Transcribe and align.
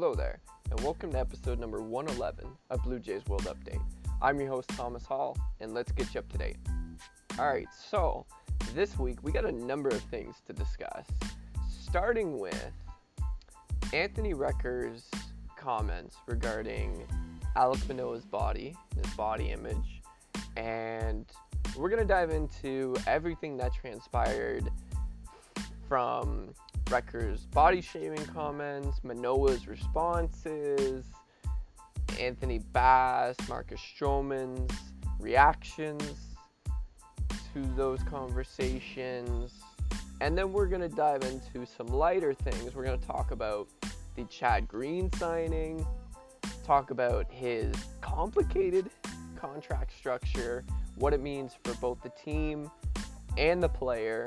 Hello 0.00 0.14
there, 0.14 0.40
and 0.70 0.80
welcome 0.80 1.12
to 1.12 1.18
episode 1.18 1.58
number 1.58 1.82
111 1.82 2.46
of 2.70 2.82
Blue 2.84 2.98
Jays 2.98 3.20
World 3.26 3.44
Update. 3.44 3.82
I'm 4.22 4.40
your 4.40 4.48
host, 4.48 4.70
Thomas 4.70 5.04
Hall, 5.04 5.36
and 5.60 5.74
let's 5.74 5.92
get 5.92 6.14
you 6.14 6.20
up 6.20 6.28
to 6.32 6.38
date. 6.38 6.56
Alright, 7.38 7.68
so 7.70 8.24
this 8.74 8.98
week 8.98 9.22
we 9.22 9.30
got 9.30 9.44
a 9.44 9.52
number 9.52 9.90
of 9.90 10.00
things 10.04 10.36
to 10.46 10.54
discuss, 10.54 11.04
starting 11.68 12.38
with 12.38 12.72
Anthony 13.92 14.32
Recker's 14.32 15.06
comments 15.58 16.16
regarding 16.26 17.06
Alek 17.54 17.86
Manoah's 17.86 18.24
body, 18.24 18.74
his 18.96 19.12
body 19.16 19.50
image, 19.50 20.00
and 20.56 21.26
we're 21.76 21.90
going 21.90 22.00
to 22.00 22.08
dive 22.08 22.30
into 22.30 22.96
everything 23.06 23.58
that 23.58 23.74
transpired 23.74 24.66
from 25.86 26.54
Recker's 26.90 27.46
body 27.46 27.80
shaming 27.80 28.24
comments, 28.26 29.00
Manoah's 29.04 29.68
responses, 29.68 31.04
Anthony 32.18 32.58
Bass, 32.58 33.36
Marcus 33.48 33.80
Stroman's 33.80 34.74
reactions 35.20 36.36
to 37.54 37.62
those 37.76 38.02
conversations. 38.02 39.52
And 40.20 40.36
then 40.36 40.52
we're 40.52 40.66
going 40.66 40.82
to 40.82 40.88
dive 40.88 41.22
into 41.22 41.64
some 41.64 41.86
lighter 41.86 42.34
things. 42.34 42.74
We're 42.74 42.84
going 42.84 42.98
to 42.98 43.06
talk 43.06 43.30
about 43.30 43.68
the 44.16 44.24
Chad 44.24 44.66
Green 44.66 45.12
signing, 45.12 45.86
talk 46.66 46.90
about 46.90 47.30
his 47.30 47.72
complicated 48.00 48.90
contract 49.36 49.96
structure, 49.96 50.64
what 50.96 51.14
it 51.14 51.20
means 51.20 51.52
for 51.62 51.72
both 51.74 52.02
the 52.02 52.10
team 52.10 52.68
and 53.38 53.62
the 53.62 53.68
player, 53.68 54.24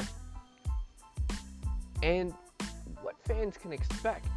and 2.02 2.34
fans 3.26 3.58
can 3.58 3.74
expect 3.74 4.28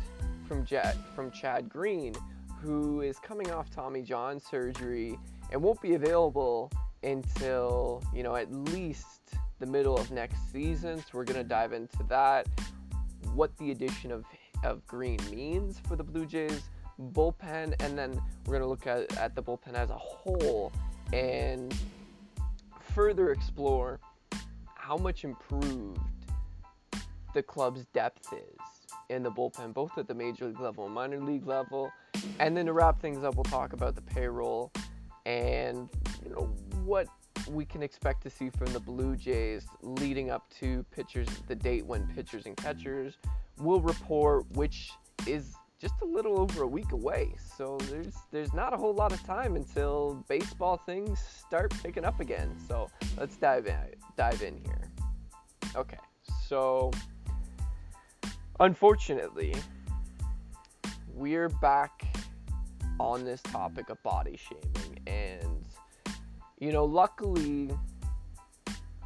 from 0.46 0.64
Jet 0.64 0.96
from 1.14 1.30
Chad 1.30 1.68
Green, 1.68 2.14
who 2.60 3.00
is 3.00 3.18
coming 3.18 3.50
off 3.50 3.70
Tommy 3.70 4.02
John 4.02 4.40
surgery 4.40 5.18
and 5.50 5.62
won't 5.62 5.80
be 5.80 5.94
available 5.94 6.70
until 7.02 8.02
you 8.14 8.22
know 8.22 8.36
at 8.36 8.52
least 8.52 9.34
the 9.58 9.66
middle 9.66 9.96
of 9.96 10.10
next 10.10 10.52
season. 10.52 10.98
So 10.98 11.04
we're 11.14 11.24
gonna 11.24 11.44
dive 11.44 11.72
into 11.72 12.02
that, 12.08 12.46
what 13.34 13.56
the 13.58 13.70
addition 13.70 14.12
of 14.12 14.24
of 14.64 14.86
Green 14.86 15.18
means 15.30 15.80
for 15.86 15.96
the 15.96 16.04
Blue 16.04 16.26
Jays 16.26 16.62
bullpen, 17.12 17.74
and 17.80 17.98
then 17.98 18.20
we're 18.46 18.54
gonna 18.54 18.68
look 18.68 18.86
at, 18.86 19.16
at 19.18 19.34
the 19.34 19.42
bullpen 19.42 19.74
as 19.74 19.90
a 19.90 19.98
whole 19.98 20.72
and 21.12 21.74
further 22.94 23.30
explore 23.30 24.00
how 24.74 24.96
much 24.96 25.24
improved 25.24 26.00
the 27.34 27.42
club's 27.42 27.84
depth 27.86 28.32
is 28.32 28.75
in 29.08 29.22
the 29.22 29.30
bullpen, 29.30 29.72
both 29.72 29.96
at 29.98 30.08
the 30.08 30.14
major 30.14 30.46
league 30.46 30.60
level 30.60 30.86
and 30.86 30.94
minor 30.94 31.20
league 31.20 31.46
level. 31.46 31.90
And 32.38 32.56
then 32.56 32.66
to 32.66 32.72
wrap 32.72 33.00
things 33.00 33.24
up, 33.24 33.34
we'll 33.34 33.44
talk 33.44 33.72
about 33.72 33.94
the 33.94 34.02
payroll 34.02 34.72
and 35.24 35.88
you 36.24 36.30
know 36.30 36.52
what 36.84 37.08
we 37.48 37.64
can 37.64 37.82
expect 37.82 38.22
to 38.22 38.30
see 38.30 38.50
from 38.50 38.72
the 38.72 38.80
Blue 38.80 39.16
Jays 39.16 39.66
leading 39.82 40.30
up 40.30 40.48
to 40.60 40.84
pitchers, 40.90 41.28
the 41.48 41.54
date 41.54 41.84
when 41.84 42.06
pitchers 42.08 42.46
and 42.46 42.56
catchers 42.56 43.18
will 43.58 43.80
report, 43.80 44.44
which 44.52 44.90
is 45.26 45.54
just 45.80 45.94
a 46.02 46.04
little 46.04 46.40
over 46.40 46.62
a 46.62 46.66
week 46.66 46.92
away. 46.92 47.34
So 47.56 47.76
there's 47.90 48.14
there's 48.30 48.52
not 48.52 48.72
a 48.72 48.76
whole 48.76 48.94
lot 48.94 49.12
of 49.12 49.22
time 49.24 49.56
until 49.56 50.24
baseball 50.28 50.78
things 50.78 51.20
start 51.20 51.74
picking 51.82 52.04
up 52.04 52.20
again. 52.20 52.56
So 52.66 52.88
let's 53.18 53.36
dive 53.36 53.66
in 53.66 53.76
dive 54.16 54.42
in 54.42 54.56
here. 54.64 54.90
Okay, 55.74 55.98
so 56.46 56.90
Unfortunately, 58.58 59.54
we're 61.12 61.50
back 61.50 62.06
on 62.98 63.22
this 63.22 63.42
topic 63.42 63.90
of 63.90 64.02
body 64.02 64.38
shaming. 64.38 64.98
And, 65.06 65.66
you 66.58 66.72
know, 66.72 66.86
luckily, 66.86 67.70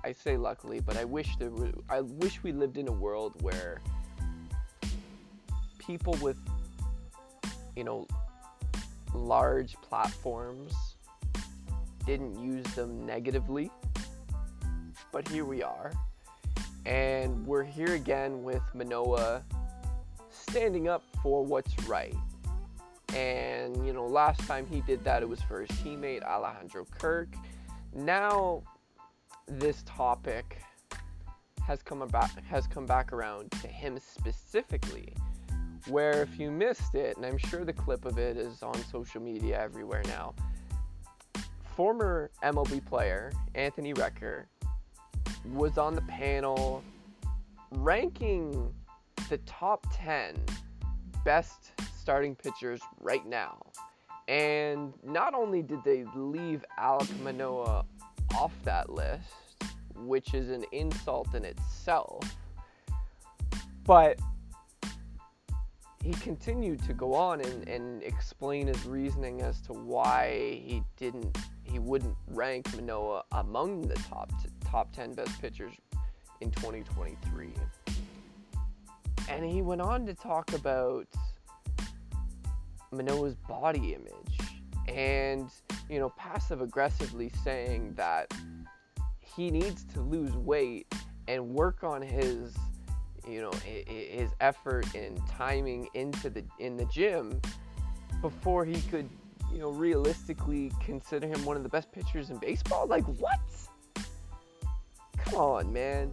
I 0.05 0.12
say 0.12 0.37
luckily, 0.37 0.78
but 0.78 0.97
I 0.97 1.05
wish 1.05 1.34
there 1.37 1.50
was, 1.50 1.72
I 1.89 2.03
wish 2.03 2.41
we 2.44 2.53
lived 2.53 2.78
in 2.78 2.87
a 2.87 2.93
world 2.93 3.43
where 3.43 3.81
people 5.78 6.16
with, 6.22 6.39
you 7.75 7.83
know, 7.83 8.06
large 9.12 9.75
platforms 9.83 10.72
didn't 12.06 12.39
use 12.41 12.66
them 12.77 13.05
negatively. 13.05 13.69
But 15.10 15.27
here 15.27 15.44
we 15.44 15.65
are. 15.65 15.93
And 16.86 17.46
we're 17.46 17.64
here 17.64 17.94
again 17.94 18.42
with 18.42 18.62
Manoah 18.74 19.42
standing 20.30 20.88
up 20.88 21.02
for 21.22 21.44
what's 21.44 21.74
right. 21.86 22.14
And, 23.14 23.86
you 23.86 23.92
know, 23.92 24.06
last 24.06 24.41
time 24.41 24.66
he 24.66 24.80
did 24.82 25.04
that, 25.04 25.22
it 25.22 25.28
was 25.28 25.41
for 25.42 25.60
his 25.60 25.70
teammate 25.78 26.22
Alejandro 26.22 26.86
Kirk. 26.98 27.28
Now, 27.92 28.62
this 29.46 29.82
topic 29.84 30.62
has 31.66 31.82
come 31.82 32.02
about 32.02 32.30
has 32.48 32.66
come 32.66 32.86
back 32.86 33.12
around 33.12 33.50
to 33.50 33.68
him 33.68 33.98
specifically 33.98 35.12
where 35.88 36.22
if 36.22 36.38
you 36.38 36.50
missed 36.50 36.94
it 36.94 37.16
and 37.16 37.26
i'm 37.26 37.38
sure 37.38 37.64
the 37.64 37.72
clip 37.72 38.04
of 38.04 38.18
it 38.18 38.36
is 38.36 38.62
on 38.62 38.74
social 38.84 39.20
media 39.20 39.60
everywhere 39.60 40.02
now 40.06 40.34
former 41.76 42.30
mlb 42.42 42.84
player 42.86 43.32
anthony 43.54 43.92
recker 43.94 44.44
was 45.53 45.78
on 45.78 45.95
the 45.95 46.03
panel 46.03 46.83
ranking 47.73 48.75
the 49.28 49.39
top 49.39 49.87
10 49.95 50.37
best 51.25 51.73
starting 51.99 52.34
pitchers 52.34 52.81
right 53.01 53.27
now. 53.27 53.59
And 54.28 54.93
not 55.05 55.34
only 55.34 55.62
did 55.62 55.83
they 55.84 56.05
leave 56.15 56.65
Alek 56.78 57.21
Manoah 57.21 57.84
off 58.34 58.53
that 58.65 58.91
list, 58.91 59.65
which 59.97 60.34
is 60.34 60.51
an 60.51 60.65
insult 60.73 61.34
in 61.34 61.45
itself, 61.45 62.22
but 63.84 64.19
he 66.03 66.12
continued 66.12 66.83
to 66.84 66.95
go 66.95 67.15
on 67.15 67.41
and, 67.41 67.69
and 67.69 68.03
explain 68.03 68.69
his 68.69 68.84
reasoning 68.87 69.43
as 69.43 69.61
to 69.62 69.72
why 69.72 70.61
he 70.65 70.83
didn't 70.97 71.37
he 71.70 71.78
wouldn't 71.78 72.16
rank 72.28 72.75
Manoah 72.75 73.25
among 73.32 73.82
the 73.82 73.94
top 73.94 74.31
t- 74.42 74.48
top 74.69 74.92
10 74.92 75.14
best 75.14 75.41
pitchers 75.41 75.72
in 76.41 76.50
2023. 76.50 77.53
And 79.28 79.44
he 79.44 79.62
went 79.62 79.80
on 79.80 80.06
to 80.06 80.14
talk 80.14 80.53
about 80.54 81.06
Manoah's 82.91 83.36
body 83.36 83.94
image 83.94 84.41
and, 84.88 85.50
you 85.88 86.00
know, 86.00 86.10
passive 86.10 86.60
aggressively 86.60 87.30
saying 87.44 87.94
that 87.94 88.32
he 89.20 89.50
needs 89.50 89.84
to 89.84 90.00
lose 90.00 90.32
weight 90.32 90.92
and 91.28 91.48
work 91.48 91.84
on 91.84 92.03
his, 92.03 92.56
you 93.28 93.41
know, 93.41 93.53
his 93.62 94.30
effort 94.41 94.86
and 94.94 95.20
timing 95.28 95.88
into 95.94 96.28
the 96.28 96.42
in 96.59 96.76
the 96.76 96.86
gym 96.86 97.41
before 98.20 98.64
he 98.64 98.80
could, 98.82 99.09
you 99.53 99.59
know, 99.59 99.71
realistically 99.71 100.72
consider 100.84 101.27
him 101.27 101.44
one 101.44 101.56
of 101.56 101.62
the 101.62 101.69
best 101.69 101.91
pitchers 101.93 102.31
in 102.31 102.38
baseball. 102.38 102.87
Like 102.87 103.05
what? 103.05 103.41
Come 105.19 105.34
on, 105.34 105.72
man. 105.72 106.11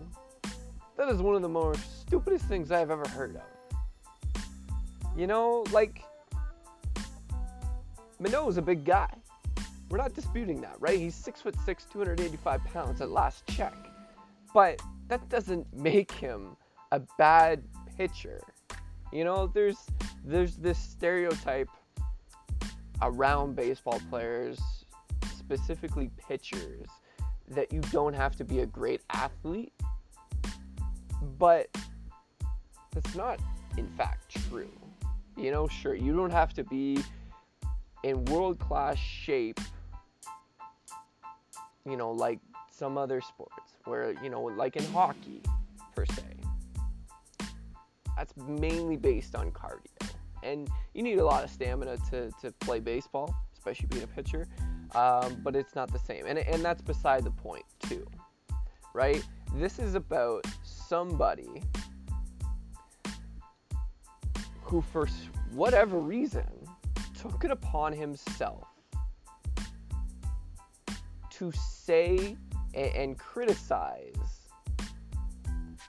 That 0.97 1.09
is 1.09 1.21
one 1.21 1.35
of 1.35 1.41
the 1.41 1.49
most 1.49 2.01
stupidest 2.01 2.45
things 2.45 2.71
I've 2.71 2.89
ever 2.89 3.07
heard 3.09 3.35
of. 3.35 4.41
You 5.15 5.27
know, 5.27 5.63
like, 5.71 6.03
Manoah's 8.19 8.57
a 8.57 8.61
big 8.61 8.83
guy. 8.83 9.11
We're 9.89 9.97
not 9.97 10.13
disputing 10.13 10.61
that, 10.61 10.75
right? 10.79 10.99
He's 10.99 11.15
six 11.15 11.41
foot 11.41 11.55
six, 11.65 11.85
285 11.91 12.63
pounds 12.65 13.01
at 13.01 13.09
last 13.09 13.45
check. 13.47 13.73
But 14.53 14.81
that 15.07 15.27
doesn't 15.29 15.71
make 15.73 16.11
him 16.11 16.57
a 16.91 16.99
bad 17.17 17.63
pitcher. 17.95 18.41
You 19.13 19.23
know, 19.23 19.47
there's 19.47 19.77
there's 20.25 20.57
this 20.57 20.77
stereotype 20.77 21.69
around 23.01 23.55
baseball 23.55 24.01
players, 24.09 24.59
specifically 25.37 26.09
pitchers, 26.17 26.87
that 27.49 27.71
you 27.71 27.79
don't 27.91 28.13
have 28.13 28.35
to 28.35 28.43
be 28.43 28.59
a 28.59 28.65
great 28.65 29.01
athlete, 29.11 29.73
but 31.37 31.69
that's 32.93 33.15
not, 33.15 33.39
in 33.77 33.87
fact, 33.97 34.35
true. 34.49 34.71
You 35.35 35.51
know, 35.51 35.67
sure, 35.67 35.95
you 35.95 36.15
don't 36.15 36.31
have 36.31 36.53
to 36.55 36.63
be 36.63 36.99
in 38.03 38.25
world 38.25 38.59
class 38.59 38.97
shape, 38.97 39.59
you 41.85 41.95
know, 41.95 42.11
like 42.11 42.39
some 42.71 42.97
other 42.97 43.21
sports, 43.21 43.73
where, 43.85 44.13
you 44.23 44.29
know, 44.29 44.41
like 44.41 44.75
in 44.75 44.83
hockey, 44.91 45.41
per 45.95 46.05
se. 46.05 46.23
That's 48.15 48.35
mainly 48.47 48.97
based 48.97 49.35
on 49.35 49.51
cardio. 49.51 50.06
And 50.43 50.69
you 50.93 51.03
need 51.03 51.19
a 51.19 51.25
lot 51.25 51.43
of 51.43 51.49
stamina 51.49 51.97
to, 52.11 52.31
to 52.41 52.51
play 52.59 52.79
baseball, 52.79 53.35
especially 53.53 53.87
being 53.87 54.03
a 54.03 54.07
pitcher 54.07 54.47
um, 54.95 55.37
but 55.43 55.55
it's 55.55 55.75
not 55.75 55.91
the 55.91 55.99
same. 55.99 56.25
And, 56.25 56.39
and 56.39 56.63
that's 56.63 56.81
beside 56.81 57.23
the 57.23 57.31
point, 57.31 57.65
too, 57.87 58.05
right? 58.93 59.23
This 59.55 59.79
is 59.79 59.95
about 59.95 60.45
somebody 60.63 61.63
who, 64.61 64.81
for 64.81 65.07
whatever 65.53 65.99
reason, 65.99 66.47
took 67.19 67.43
it 67.43 67.51
upon 67.51 67.93
himself 67.93 68.67
to 71.31 71.51
say 71.51 72.37
and, 72.73 72.95
and 72.95 73.17
criticize 73.17 74.13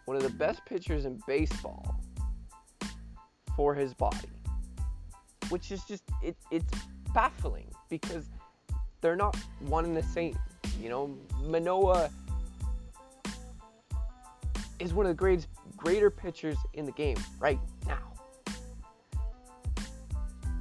one 0.04 0.16
of 0.16 0.22
the 0.22 0.30
best 0.30 0.64
pitchers 0.64 1.04
in 1.04 1.20
baseball 1.26 2.00
for 3.56 3.74
his 3.74 3.92
body, 3.94 4.28
which 5.48 5.70
is 5.70 5.84
just 5.84 6.02
it, 6.22 6.36
it's 6.50 6.72
baffling 7.14 7.70
because 7.88 8.26
they're 9.00 9.16
not 9.16 9.36
one 9.60 9.84
and 9.84 9.96
the 9.96 10.02
same. 10.02 10.38
You 10.80 10.88
know, 10.88 11.16
Manoah 11.42 12.10
is 14.78 14.94
one 14.94 15.06
of 15.06 15.10
the 15.10 15.14
greatest, 15.14 15.48
greater 15.76 16.10
pitchers 16.10 16.56
in 16.74 16.84
the 16.84 16.92
game 16.92 17.16
right 17.40 17.58
now. 17.86 17.98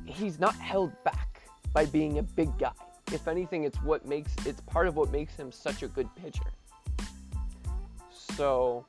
He's 0.06 0.40
not 0.40 0.56
held 0.56 0.92
back 1.04 1.42
by 1.74 1.86
being 1.86 2.18
a 2.18 2.24
big 2.24 2.58
guy. 2.58 2.72
If 3.12 3.28
anything, 3.28 3.64
it's 3.64 3.82
what 3.84 4.06
makes 4.06 4.34
it's 4.46 4.62
part 4.62 4.88
of 4.88 4.96
what 4.96 5.12
makes 5.12 5.36
him 5.36 5.52
such 5.52 5.84
a 5.84 5.88
good 5.88 6.10
pitcher. 6.16 6.52
So, 8.12 8.86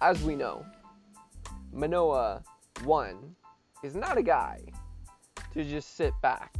as 0.00 0.22
we 0.22 0.34
know, 0.34 0.64
Manoah 1.72 2.42
one 2.84 3.34
is 3.82 3.94
not 3.94 4.16
a 4.16 4.22
guy 4.22 4.60
to 5.52 5.64
just 5.64 5.96
sit 5.96 6.12
back 6.22 6.54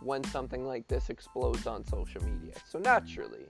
when 0.00 0.22
something 0.24 0.64
like 0.64 0.86
this 0.88 1.10
explodes 1.10 1.66
on 1.66 1.84
social 1.84 2.22
media. 2.24 2.54
So 2.68 2.78
naturally, 2.78 3.46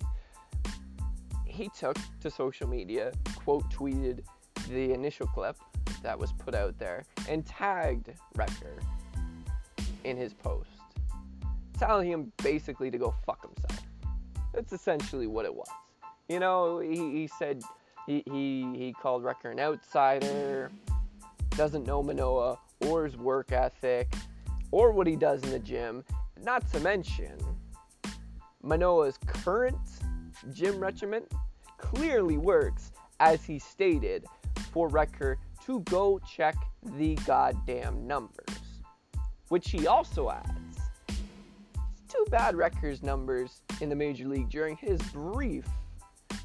he 1.45 1.69
took 1.77 1.97
to 2.21 2.31
social 2.31 2.69
media, 2.69 3.13
quote 3.37 3.69
tweeted 3.71 4.21
the 4.69 4.93
initial 4.93 5.27
clip 5.29 5.57
that 6.03 6.19
was 6.19 6.33
put 6.33 6.55
out 6.55 6.79
there, 6.79 7.05
and 7.29 7.45
tagged 7.45 8.11
Recker 8.37 8.81
in 10.05 10.17
his 10.17 10.33
post, 10.33 10.69
telling 11.79 12.11
him 12.11 12.33
basically 12.43 12.91
to 12.91 12.99
go 12.99 13.15
fuck 13.27 13.43
himself. 13.43 13.87
That's 14.55 14.73
essentially 14.73 15.27
what 15.27 15.45
it 15.45 15.55
was. 15.55 15.69
You 16.29 16.41
know, 16.41 16.79
he, 16.81 16.97
he 16.97 17.29
said 17.39 17.63
he, 18.07 18.23
he, 18.31 18.67
he 18.75 18.95
called 19.01 19.23
Recker 19.23 19.53
an 19.53 19.61
outsider, 19.61 20.71
doesn't 21.59 21.89
know 21.89 22.05
Manoah 22.05 22.57
or 22.87 23.05
his 23.05 23.17
work 23.17 23.51
ethic 23.51 24.15
or 24.71 24.93
what 24.93 25.09
he 25.09 25.17
does 25.17 25.43
in 25.43 25.51
the 25.51 25.59
gym, 25.59 26.05
not 26.41 26.71
to 26.71 26.79
mention, 26.79 27.37
Manoah's 28.63 29.19
current 29.27 29.77
gym 30.53 30.79
regimen 30.79 31.25
clearly 31.77 32.39
works, 32.39 32.93
as 33.19 33.45
he 33.45 33.59
stated, 33.59 34.25
for 34.71 34.89
Recker 34.89 35.35
to 35.67 35.81
go 35.81 36.21
check 36.21 36.55
the 36.97 37.17
goddamn 37.27 38.07
numbers. 38.07 38.47
Which 39.49 39.71
he 39.71 39.89
also 39.89 40.31
adds. 40.31 40.79
Too 42.09 42.25
bad 42.31 42.55
Recker's 42.55 43.03
numbers 43.03 43.63
in 43.81 43.89
the 43.89 43.97
major 43.97 44.29
league 44.29 44.49
during 44.49 44.77
his 44.77 45.03
brief 45.13 45.67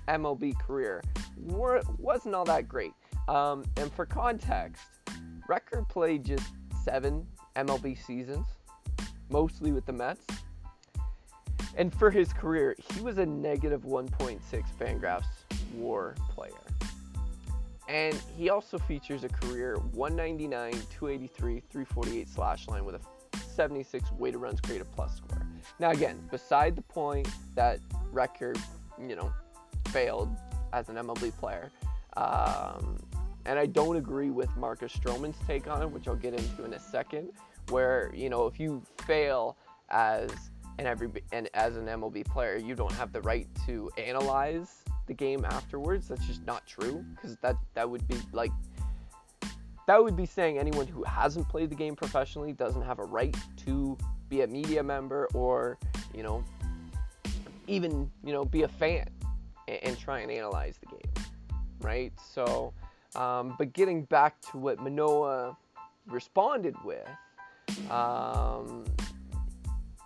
MLB 0.07 0.57
career 0.59 1.03
were, 1.37 1.83
wasn't 1.99 2.33
all 2.33 2.45
that 2.45 2.67
great. 2.67 2.93
Um, 3.27 3.63
and 3.77 3.93
for 3.93 4.05
context, 4.05 4.83
Recker 5.49 5.87
played 5.87 6.23
just 6.23 6.51
seven 6.83 7.25
MLB 7.55 7.97
seasons 8.03 8.45
mostly 9.29 9.71
with 9.71 9.85
the 9.85 9.93
Mets. 9.93 10.25
And 11.75 11.93
for 11.93 12.11
his 12.11 12.31
career, 12.31 12.75
he 12.93 13.01
was 13.01 13.17
a 13.17 13.25
negative 13.25 13.81
1.6 13.81 14.39
Fangraphs 14.79 15.23
WAR 15.75 16.15
player. 16.29 16.51
And 17.89 18.15
he 18.37 18.49
also 18.49 18.77
features 18.77 19.23
a 19.23 19.29
career 19.29 19.77
199, 19.93 20.71
283, 20.71 21.63
348 21.71 22.29
slash 22.29 22.67
line 22.67 22.85
with 22.85 22.95
a 22.95 23.01
76 23.55 24.11
weighted 24.13 24.39
runs 24.39 24.61
created 24.61 24.87
plus 24.95 25.17
score. 25.17 25.45
Now, 25.79 25.91
again, 25.91 26.19
beside 26.31 26.75
the 26.75 26.81
point 26.83 27.27
that 27.55 27.79
Recker, 28.13 28.57
you 29.01 29.15
know, 29.15 29.33
failed 29.89 30.29
as 30.71 30.89
an 30.89 30.95
MLB 30.95 31.35
player, 31.37 31.71
um, 32.17 32.97
and 33.45 33.59
I 33.59 33.65
don't 33.65 33.97
agree 33.97 34.29
with 34.29 34.55
Marcus 34.55 34.93
Stroman's 34.93 35.37
take 35.47 35.67
on 35.67 35.81
it, 35.81 35.89
which 35.89 36.07
I'll 36.07 36.15
get 36.15 36.33
into 36.33 36.63
in 36.63 36.73
a 36.73 36.79
second 36.79 37.29
where 37.69 38.11
you 38.13 38.29
know 38.29 38.45
if 38.45 38.59
you 38.59 38.83
fail 39.05 39.57
as 39.89 40.31
an 40.79 40.87
every 40.87 41.09
and 41.31 41.49
as 41.53 41.77
an 41.77 41.85
MLB 41.85 42.25
player, 42.25 42.57
you 42.57 42.75
don't 42.75 42.91
have 42.93 43.11
the 43.11 43.21
right 43.21 43.47
to 43.65 43.89
analyze 43.97 44.83
the 45.07 45.13
game 45.13 45.45
afterwards. 45.45 46.07
That's 46.07 46.25
just 46.25 46.45
not 46.45 46.65
true 46.65 47.05
because 47.15 47.37
that 47.37 47.55
that 47.73 47.89
would 47.89 48.07
be 48.07 48.15
like 48.31 48.51
that 49.87 50.01
would 50.01 50.15
be 50.15 50.25
saying 50.25 50.57
anyone 50.57 50.87
who 50.87 51.03
hasn't 51.03 51.47
played 51.49 51.69
the 51.69 51.75
game 51.75 51.95
professionally 51.95 52.53
doesn't 52.53 52.83
have 52.83 52.99
a 52.99 53.03
right 53.03 53.35
to 53.65 53.97
be 54.29 54.41
a 54.41 54.47
media 54.47 54.81
member 54.81 55.27
or 55.33 55.77
you 56.15 56.23
know 56.23 56.43
even 57.67 58.09
you 58.23 58.31
know 58.33 58.45
be 58.45 58.63
a 58.63 58.67
fan 58.67 59.07
and, 59.67 59.79
and 59.83 59.99
try 59.99 60.19
and 60.19 60.31
analyze 60.31 60.77
the 60.79 60.87
game, 60.87 61.25
right? 61.81 62.13
So, 62.33 62.73
um, 63.15 63.55
but 63.57 63.73
getting 63.73 64.03
back 64.03 64.39
to 64.51 64.57
what 64.57 64.79
Manoah 64.79 65.57
responded 66.07 66.75
with 66.83 67.07
um, 67.89 68.85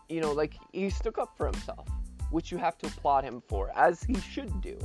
you 0.09 0.21
know, 0.21 0.31
like 0.31 0.56
he 0.71 0.89
stuck 0.89 1.18
up 1.18 1.36
for 1.36 1.48
himself, 1.48 1.88
which 2.31 2.51
you 2.51 2.57
have 2.57 2.77
to 2.80 2.88
applaud 2.88 3.24
him 3.24 3.42
for, 3.48 3.71
as 3.75 4.04
he 4.04 4.15
should 4.19 4.62
do. 4.62 4.77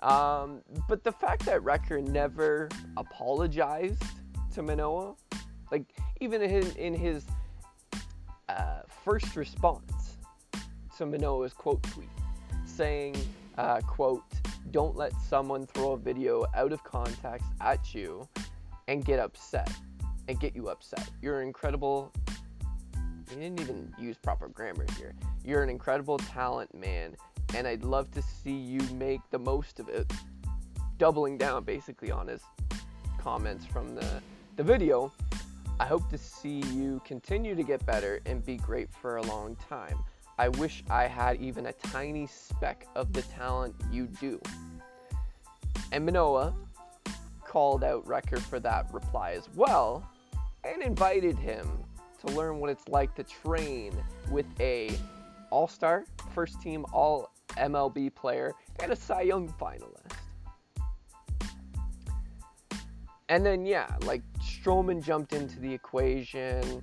Um, 0.00 0.62
but 0.88 1.04
the 1.04 1.12
fact 1.12 1.44
that 1.46 1.60
Recker 1.60 2.02
never 2.02 2.68
apologized 2.96 4.02
to 4.54 4.62
Manoah, 4.62 5.14
like 5.70 5.84
even 6.20 6.42
in, 6.42 6.70
in 6.72 6.94
his 6.94 7.24
uh, 8.48 8.80
first 9.04 9.36
response 9.36 10.16
to 10.96 11.06
Manoah's 11.06 11.52
quote 11.52 11.82
tweet, 11.84 12.08
saying, 12.64 13.14
uh, 13.58 13.80
"quote 13.80 14.24
Don't 14.70 14.96
let 14.96 15.12
someone 15.28 15.66
throw 15.66 15.92
a 15.92 15.98
video 15.98 16.44
out 16.54 16.72
of 16.72 16.82
context 16.84 17.46
at 17.60 17.94
you 17.94 18.28
and 18.88 19.04
get 19.04 19.18
upset." 19.18 19.70
and 20.28 20.38
get 20.40 20.54
you 20.54 20.68
upset. 20.68 21.08
You're 21.20 21.40
an 21.40 21.46
incredible. 21.46 22.12
You 23.30 23.36
didn't 23.36 23.60
even 23.60 23.94
use 23.98 24.16
proper 24.16 24.48
grammar 24.48 24.86
here. 24.98 25.14
You're 25.44 25.62
an 25.62 25.68
incredible 25.68 26.18
talent, 26.18 26.74
man, 26.74 27.16
and 27.54 27.66
I'd 27.66 27.84
love 27.84 28.10
to 28.12 28.22
see 28.22 28.52
you 28.52 28.80
make 28.94 29.20
the 29.30 29.38
most 29.38 29.80
of 29.80 29.88
it. 29.88 30.10
Doubling 30.98 31.38
down 31.38 31.64
basically 31.64 32.10
on 32.10 32.28
his 32.28 32.42
comments 33.18 33.64
from 33.66 33.94
the, 33.94 34.22
the 34.56 34.62
video. 34.62 35.12
I 35.80 35.86
hope 35.86 36.08
to 36.10 36.18
see 36.18 36.60
you 36.72 37.00
continue 37.04 37.54
to 37.54 37.62
get 37.62 37.84
better 37.86 38.20
and 38.26 38.44
be 38.44 38.56
great 38.56 38.92
for 38.92 39.16
a 39.16 39.22
long 39.22 39.56
time. 39.68 39.98
I 40.38 40.48
wish 40.48 40.82
I 40.88 41.06
had 41.06 41.40
even 41.40 41.66
a 41.66 41.72
tiny 41.72 42.26
speck 42.26 42.86
of 42.96 43.12
the 43.12 43.22
talent 43.22 43.74
you 43.90 44.06
do. 44.06 44.40
And 45.92 46.04
Manoah 46.06 46.54
called 47.44 47.84
out 47.84 48.04
Recker 48.06 48.38
for 48.38 48.58
that 48.60 48.92
reply 48.92 49.32
as 49.32 49.48
well, 49.54 50.08
and 50.64 50.82
invited 50.82 51.36
him 51.36 51.68
to 52.24 52.32
learn 52.34 52.60
what 52.60 52.70
it's 52.70 52.88
like 52.88 53.14
to 53.16 53.24
train 53.24 53.92
with 54.30 54.46
a 54.58 54.96
all-star, 55.50 56.04
first 56.34 56.62
team 56.62 56.86
all 56.92 57.30
MLB 57.50 58.14
player, 58.14 58.52
and 58.80 58.90
a 58.90 58.96
Cy 58.96 59.22
Young 59.22 59.52
finalist. 59.60 60.16
And 63.28 63.44
then 63.44 63.66
yeah, 63.66 63.96
like 64.02 64.22
Stroman 64.40 65.02
jumped 65.02 65.32
into 65.32 65.60
the 65.60 65.72
equation, 65.72 66.82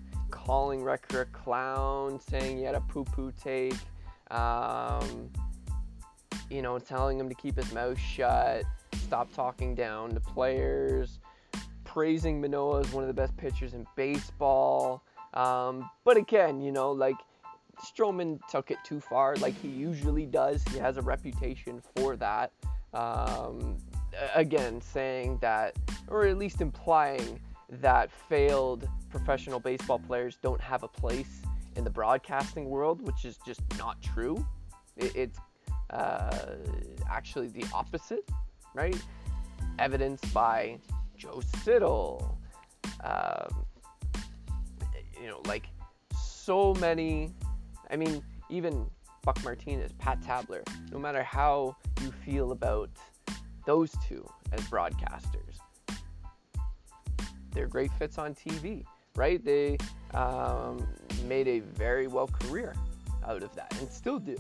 calling 0.50 0.82
Recker 0.82 1.22
a 1.22 1.26
clown, 1.26 2.20
saying 2.20 2.58
he 2.58 2.64
had 2.64 2.74
a 2.74 2.82
poo-poo 2.82 3.32
take, 3.40 3.76
um, 4.32 5.30
you 6.50 6.64
know, 6.64 6.80
telling 6.80 7.20
him 7.20 7.30
to 7.30 7.36
keep 7.36 7.56
his 7.56 7.72
mouth 7.72 8.00
shut, 8.00 8.64
stop 8.96 9.32
talking 9.32 9.76
down 9.76 10.10
to 10.10 10.20
players, 10.20 11.20
praising 11.84 12.42
Manoah 12.42 12.80
as 12.80 12.92
one 12.92 13.04
of 13.04 13.08
the 13.08 13.14
best 13.14 13.38
pitchers 13.38 13.76
in 13.76 13.86
baseball. 13.96 15.04
Um, 15.36 15.88
but 16.04 16.18
again, 16.18 16.62
you 16.62 16.72
know, 16.72 16.94
like 16.94 17.18
Stroman 17.86 18.40
took 18.50 18.72
it 18.72 18.80
too 18.84 19.00
far, 19.00 19.36
like 19.36 19.54
he 19.54 19.68
usually 19.68 20.26
does. 20.26 20.64
He 20.72 20.80
has 20.80 20.98
a 20.98 21.04
reputation 21.04 21.80
for 21.96 22.16
that. 22.16 22.52
Um, 22.96 23.78
again, 24.34 24.82
saying 24.82 25.38
that, 25.42 25.78
or 26.08 26.26
at 26.26 26.40
least 26.40 26.60
implying 26.60 27.40
that 27.72 28.12
failed 28.12 28.88
professional 29.10 29.60
baseball 29.60 30.00
players 30.00 30.38
don't 30.42 30.62
have 30.62 30.84
a 30.84 30.88
place 30.88 31.42
in 31.76 31.84
the 31.84 31.90
broadcasting 31.90 32.70
world, 32.70 33.02
which 33.06 33.26
is 33.26 33.38
just 33.46 33.62
not 33.78 34.02
true. 34.02 34.46
It, 34.98 35.16
it's 35.16 35.40
uh, 35.92 36.56
actually 37.10 37.48
the 37.48 37.66
opposite, 37.74 38.28
right? 38.74 38.98
Evidenced 39.78 40.34
by 40.34 40.80
Joe 41.16 41.42
Siddall, 41.64 42.38
um, 43.04 43.66
you 45.22 45.28
know, 45.28 45.42
like 45.46 45.68
so 46.18 46.74
many. 46.80 47.32
I 47.92 47.96
mean, 47.96 48.24
even 48.50 48.90
Buck 49.24 49.44
Martinez, 49.44 49.92
Pat 49.94 50.22
Tabler. 50.22 50.64
No 50.92 51.00
matter 51.00 51.24
how 51.24 51.76
you 52.02 52.12
feel 52.12 52.52
about 52.52 52.90
those 53.66 53.92
two 54.08 54.28
as 54.52 54.62
broadcasters, 54.62 55.59
they're 57.52 57.68
great 57.68 57.92
fits 57.94 58.18
on 58.18 58.34
TV, 58.36 58.84
right? 59.16 59.44
They 59.44 59.78
um, 60.14 60.86
made 61.26 61.48
a 61.48 61.60
very 61.60 62.08
well 62.08 62.28
career 62.28 62.76
out 63.28 63.44
of 63.44 63.54
that 63.56 63.76
and 63.80 63.92
still 63.92 64.20
do. 64.20 64.38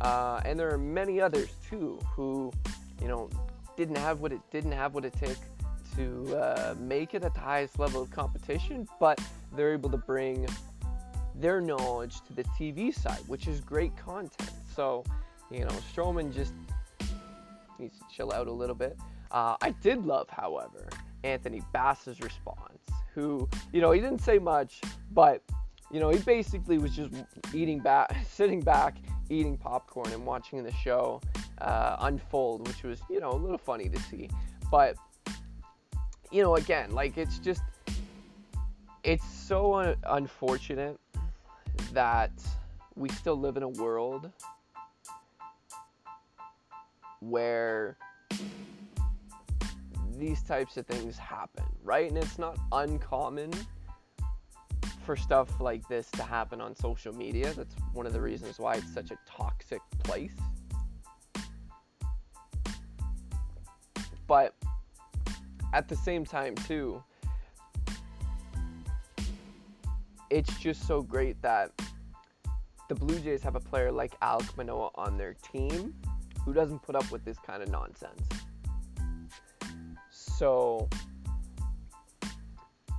Uh, 0.00 0.40
and 0.44 0.58
there 0.58 0.72
are 0.72 0.78
many 0.78 1.20
others 1.20 1.48
too 1.68 1.98
who, 2.14 2.52
you 3.00 3.08
know, 3.08 3.30
didn't 3.76 3.98
have 3.98 4.20
what 4.20 4.32
it 4.32 4.40
didn't 4.50 4.72
have 4.72 4.94
what 4.94 5.04
it 5.04 5.14
took 5.18 5.36
to 5.96 6.36
uh, 6.36 6.74
make 6.78 7.14
it 7.14 7.22
at 7.22 7.34
the 7.34 7.40
highest 7.40 7.78
level 7.78 8.02
of 8.02 8.10
competition, 8.10 8.86
but 8.98 9.20
they're 9.54 9.72
able 9.72 9.90
to 9.90 9.98
bring 9.98 10.46
their 11.34 11.60
knowledge 11.60 12.20
to 12.26 12.32
the 12.32 12.44
TV 12.44 12.94
side, 12.94 13.20
which 13.26 13.46
is 13.46 13.60
great 13.60 13.96
content. 13.96 14.50
So, 14.74 15.04
you 15.50 15.60
know, 15.60 15.72
Stroman 15.94 16.32
just 16.32 16.52
needs 17.78 17.98
to 17.98 18.04
chill 18.14 18.32
out 18.32 18.46
a 18.46 18.52
little 18.52 18.74
bit. 18.74 18.96
Uh, 19.30 19.56
I 19.60 19.70
did 19.82 20.04
love, 20.04 20.28
however, 20.30 20.88
Anthony 21.24 21.62
Bass's 21.72 22.20
response, 22.20 22.78
who, 23.14 23.48
you 23.72 23.80
know, 23.80 23.92
he 23.92 24.00
didn't 24.00 24.20
say 24.20 24.38
much, 24.38 24.80
but, 25.12 25.42
you 25.90 26.00
know, 26.00 26.10
he 26.10 26.18
basically 26.18 26.78
was 26.78 26.94
just 26.96 27.12
eating 27.52 27.78
back, 27.78 28.14
sitting 28.28 28.60
back, 28.60 28.96
eating 29.28 29.56
popcorn 29.56 30.12
and 30.12 30.24
watching 30.26 30.62
the 30.62 30.72
show 30.72 31.20
uh, 31.60 31.96
unfold, 32.00 32.66
which 32.66 32.82
was, 32.82 33.00
you 33.08 33.20
know, 33.20 33.32
a 33.32 33.36
little 33.36 33.58
funny 33.58 33.88
to 33.88 34.00
see. 34.00 34.28
But, 34.70 34.96
you 36.30 36.42
know, 36.42 36.56
again, 36.56 36.92
like, 36.92 37.18
it's 37.18 37.38
just, 37.38 37.62
it's 39.04 39.24
so 39.24 39.74
un- 39.74 39.96
unfortunate 40.04 40.98
that 41.92 42.32
we 42.94 43.08
still 43.10 43.36
live 43.36 43.56
in 43.56 43.62
a 43.62 43.68
world 43.68 44.30
where 47.20 47.96
these 50.18 50.42
types 50.42 50.76
of 50.76 50.86
things 50.86 51.16
happen, 51.16 51.64
right? 51.82 52.08
And 52.08 52.18
it's 52.18 52.38
not 52.38 52.58
uncommon 52.72 53.52
for 55.04 55.16
stuff 55.16 55.60
like 55.60 55.86
this 55.88 56.10
to 56.12 56.22
happen 56.22 56.60
on 56.60 56.76
social 56.76 57.14
media. 57.14 57.52
That's 57.52 57.74
one 57.92 58.06
of 58.06 58.12
the 58.12 58.20
reasons 58.20 58.58
why 58.58 58.74
it's 58.74 58.92
such 58.92 59.10
a 59.10 59.18
toxic 59.26 59.80
place. 60.02 60.36
But 64.26 64.54
at 65.72 65.88
the 65.88 65.96
same 65.96 66.24
time, 66.24 66.54
too, 66.54 67.02
it's 70.30 70.56
just 70.58 70.86
so 70.86 71.02
great 71.02 71.40
that 71.42 71.72
the 72.88 72.94
Blue 72.94 73.18
Jays 73.20 73.42
have 73.42 73.56
a 73.56 73.60
player 73.60 73.90
like 73.90 74.18
Alek 74.20 74.56
Manoah 74.56 74.90
on 74.94 75.18
their 75.18 75.34
team 75.34 75.94
who 76.44 76.52
doesn't 76.52 76.80
put 76.82 76.94
up 76.96 77.10
with 77.10 77.24
this 77.24 77.38
kind 77.38 77.62
of 77.62 77.68
nonsense. 77.68 78.22
So, 80.36 80.88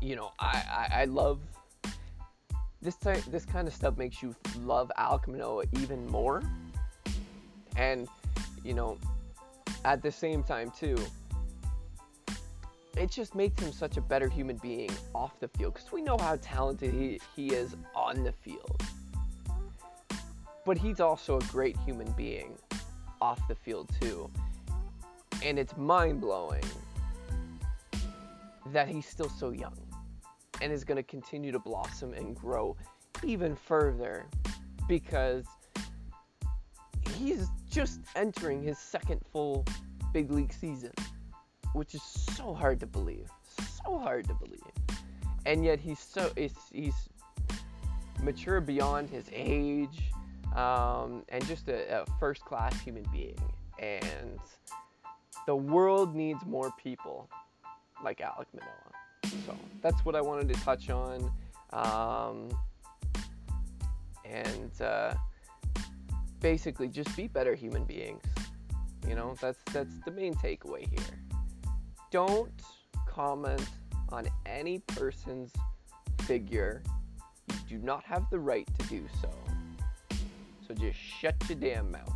you 0.02 0.16
know, 0.16 0.32
I, 0.40 0.88
I, 0.92 1.02
I 1.02 1.06
love 1.06 1.40
this 2.82 2.96
type, 2.96 3.24
this 3.26 3.46
kind 3.46 3.68
of 3.68 3.74
stuff 3.74 3.98
makes 3.98 4.22
you 4.22 4.36
love 4.60 4.92
Alek 4.98 5.28
Manoah 5.28 5.66
even 5.80 6.06
more. 6.08 6.44
And, 7.76 8.08
you 8.64 8.74
know, 8.74 8.98
at 9.86 10.02
the 10.02 10.12
same 10.12 10.44
time 10.44 10.72
too, 10.72 10.98
it 12.96 13.10
just 13.10 13.34
makes 13.34 13.62
him 13.62 13.72
such 13.72 13.98
a 13.98 14.02
better 14.02 14.30
human 14.30 14.58
being 14.58 14.92
off 15.16 15.40
the 15.40 15.48
field 15.48 15.74
because 15.74 15.92
we 15.92 16.02
know 16.02 16.18
how 16.18 16.38
talented 16.42 16.94
he, 16.94 17.20
he 17.36 17.48
is 17.48 17.76
on 17.96 18.24
the 18.24 18.32
field. 18.32 18.84
But 20.66 20.78
he's 20.78 21.00
also 21.00 21.38
a 21.38 21.44
great 21.44 21.76
human 21.86 22.12
being 22.12 22.58
off 23.20 23.40
the 23.48 23.56
field 23.56 23.90
too. 24.00 24.30
And 25.44 25.58
it's 25.58 25.76
mind 25.76 26.22
blowing 26.22 26.64
that 28.68 28.88
he's 28.88 29.06
still 29.06 29.30
so 29.30 29.52
young 29.52 29.78
and 30.62 30.72
is 30.72 30.84
going 30.84 30.98
to 30.98 31.04
continue 31.04 31.52
to 31.52 31.60
blossom 31.60 32.14
and 32.14 32.36
grow 32.36 32.76
even 33.24 33.56
further 33.56 34.26
because 34.88 35.46
he's 37.16 37.48
just 37.70 38.00
entering 38.16 38.62
his 38.62 38.78
second 38.78 39.22
full 39.32 39.66
big 40.14 40.32
league 40.32 40.54
season, 40.54 40.92
which 41.74 41.96
is 41.96 42.04
so 42.04 42.54
hard 42.54 42.80
to 42.80 42.86
believe. 42.86 43.30
So 43.84 43.98
hard 43.98 44.28
to 44.28 44.34
believe. 44.36 44.62
And 45.46 45.66
yet 45.66 45.80
he's 45.80 46.00
so 46.00 46.32
he's, 46.36 46.94
mature 48.22 48.62
beyond 48.62 49.10
his 49.10 49.26
age 49.34 50.00
um, 50.56 51.24
and 51.28 51.46
just 51.46 51.68
a, 51.68 52.04
a 52.04 52.06
first 52.20 52.46
class 52.46 52.80
human 52.80 53.06
being. 53.12 53.36
And 53.80 54.40
the 55.46 55.56
world 55.56 56.16
needs 56.16 56.46
more 56.46 56.72
people 56.82 57.28
like 58.04 58.20
Alek 58.20 58.46
Manoah. 58.54 59.46
So 59.46 59.56
that's 59.82 60.04
what 60.06 60.16
I 60.16 60.22
wanted 60.22 60.54
to 60.54 60.60
touch 60.62 60.90
on. 60.90 61.32
Um, 61.72 62.50
and 64.26 64.82
uh, 64.82 65.14
basically, 66.40 66.88
just 66.88 67.16
be 67.16 67.28
better 67.28 67.56
human 67.56 67.86
beings. 67.86 68.24
You 69.08 69.16
know, 69.16 69.36
that's 69.42 69.60
that's 69.72 70.00
the 70.06 70.12
main 70.12 70.34
takeaway 70.36 70.88
here. 70.90 71.20
Don't 72.12 72.52
comment 73.08 73.68
on 74.10 74.28
any 74.46 74.80
person's 74.80 75.52
figure. 76.22 76.84
You 77.50 77.80
do 77.80 77.86
not 77.86 78.04
have 78.04 78.30
the 78.30 78.40
right 78.40 78.68
to 78.80 78.88
do 78.88 79.06
so. 79.22 79.30
So 80.68 80.74
just 80.74 80.98
shut 80.98 81.36
your 81.50 81.58
damn 81.58 81.92
mouth. 81.92 82.14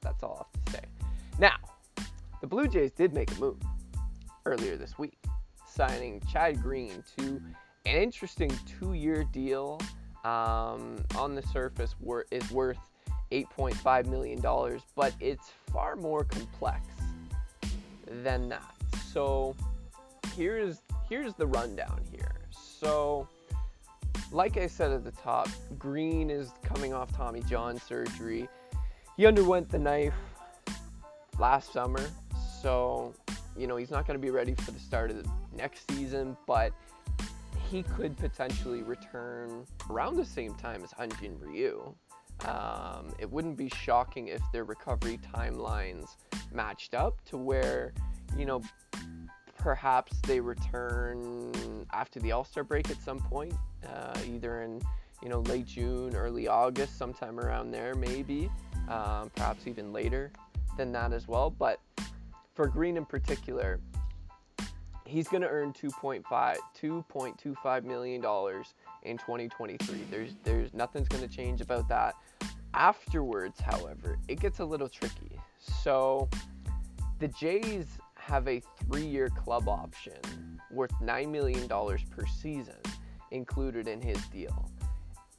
That's 0.00 0.22
all 0.22 0.48
I 0.54 0.58
have 0.58 0.64
to 0.64 0.72
say. 0.72 0.84
Now, 1.38 1.56
the 2.40 2.46
Blue 2.46 2.68
Jays 2.68 2.92
did 2.92 3.12
make 3.12 3.30
a 3.32 3.40
move 3.40 3.58
earlier 4.48 4.76
this 4.76 4.98
week, 4.98 5.18
signing 5.66 6.22
Chad 6.32 6.62
Green 6.62 7.02
to 7.18 7.40
an 7.86 7.96
interesting 8.02 8.50
two-year 8.66 9.24
deal. 9.24 9.80
Um, 10.24 10.96
on 11.16 11.34
the 11.34 11.42
surface, 11.42 11.94
wor- 12.00 12.26
is 12.30 12.50
worth 12.50 12.78
8.5 13.30 14.06
million 14.06 14.40
dollars, 14.40 14.82
but 14.96 15.14
it's 15.20 15.52
far 15.72 15.96
more 15.96 16.24
complex 16.24 16.86
than 18.06 18.48
that. 18.48 18.74
So 19.12 19.54
here's 20.34 20.82
here's 21.08 21.34
the 21.34 21.46
rundown 21.46 22.00
here. 22.10 22.34
So 22.50 23.28
like 24.32 24.56
I 24.56 24.66
said 24.66 24.92
at 24.92 25.04
the 25.04 25.12
top, 25.12 25.48
Green 25.78 26.30
is 26.30 26.50
coming 26.62 26.92
off 26.92 27.12
Tommy 27.16 27.42
John 27.42 27.78
surgery. 27.78 28.48
He 29.16 29.26
underwent 29.26 29.68
the 29.68 29.78
knife 29.78 30.14
last 31.38 31.72
summer, 31.72 32.04
so 32.62 33.14
you 33.58 33.66
know 33.66 33.76
he's 33.76 33.90
not 33.90 34.06
going 34.06 34.18
to 34.18 34.24
be 34.24 34.30
ready 34.30 34.54
for 34.54 34.70
the 34.70 34.78
start 34.78 35.10
of 35.10 35.22
the 35.22 35.30
next 35.56 35.90
season, 35.90 36.36
but 36.46 36.72
he 37.68 37.82
could 37.82 38.16
potentially 38.16 38.82
return 38.82 39.66
around 39.90 40.16
the 40.16 40.24
same 40.24 40.54
time 40.54 40.82
as 40.82 40.90
Hyun-Jin 40.92 41.38
Ryu. 41.38 41.94
Um, 42.46 43.12
it 43.18 43.30
wouldn't 43.30 43.56
be 43.56 43.68
shocking 43.68 44.28
if 44.28 44.40
their 44.52 44.64
recovery 44.64 45.18
timelines 45.34 46.16
matched 46.52 46.94
up 46.94 47.22
to 47.26 47.36
where, 47.36 47.92
you 48.36 48.46
know, 48.46 48.62
perhaps 49.58 50.16
they 50.26 50.40
return 50.40 51.52
after 51.92 52.20
the 52.20 52.32
All 52.32 52.44
Star 52.44 52.64
break 52.64 52.90
at 52.90 53.02
some 53.02 53.18
point, 53.18 53.54
uh, 53.86 54.18
either 54.26 54.62
in 54.62 54.80
you 55.22 55.28
know 55.28 55.40
late 55.40 55.66
June, 55.66 56.14
early 56.14 56.46
August, 56.46 56.96
sometime 56.96 57.40
around 57.40 57.72
there, 57.72 57.94
maybe, 57.94 58.50
um, 58.88 59.30
perhaps 59.34 59.66
even 59.66 59.92
later 59.92 60.30
than 60.76 60.92
that 60.92 61.12
as 61.12 61.26
well. 61.26 61.50
But 61.50 61.80
for 62.58 62.66
Green 62.66 62.96
in 62.96 63.04
particular, 63.04 63.78
he's 65.06 65.28
going 65.28 65.42
to 65.42 65.48
earn 65.48 65.72
2.5 65.72 66.24
2.25 66.26 67.84
million 67.84 68.20
dollars 68.20 68.74
in 69.04 69.16
2023. 69.16 70.04
There's 70.10 70.34
there's 70.42 70.74
nothing's 70.74 71.06
going 71.06 71.22
to 71.22 71.28
change 71.28 71.60
about 71.60 71.88
that. 71.88 72.16
Afterwards, 72.74 73.60
however, 73.60 74.18
it 74.26 74.40
gets 74.40 74.58
a 74.58 74.64
little 74.64 74.88
tricky. 74.88 75.38
So 75.84 76.28
the 77.20 77.28
Jays 77.28 77.86
have 78.16 78.48
a 78.48 78.60
3-year 78.90 79.28
club 79.28 79.68
option 79.68 80.18
worth 80.72 81.00
9 81.00 81.30
million 81.30 81.68
dollars 81.68 82.02
per 82.10 82.26
season 82.26 82.80
included 83.30 83.86
in 83.86 84.02
his 84.02 84.20
deal. 84.32 84.68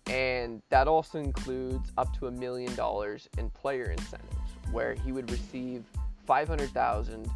And 0.08 0.62
that 0.70 0.88
also 0.88 1.20
includes 1.20 1.92
up 1.98 2.18
to 2.20 2.28
a 2.28 2.32
million 2.32 2.74
dollars 2.76 3.28
in 3.38 3.50
player 3.50 3.92
incentives 3.92 4.38
where 4.72 4.94
he 4.94 5.12
would 5.12 5.30
receive 5.30 5.84
500,000 6.30 7.28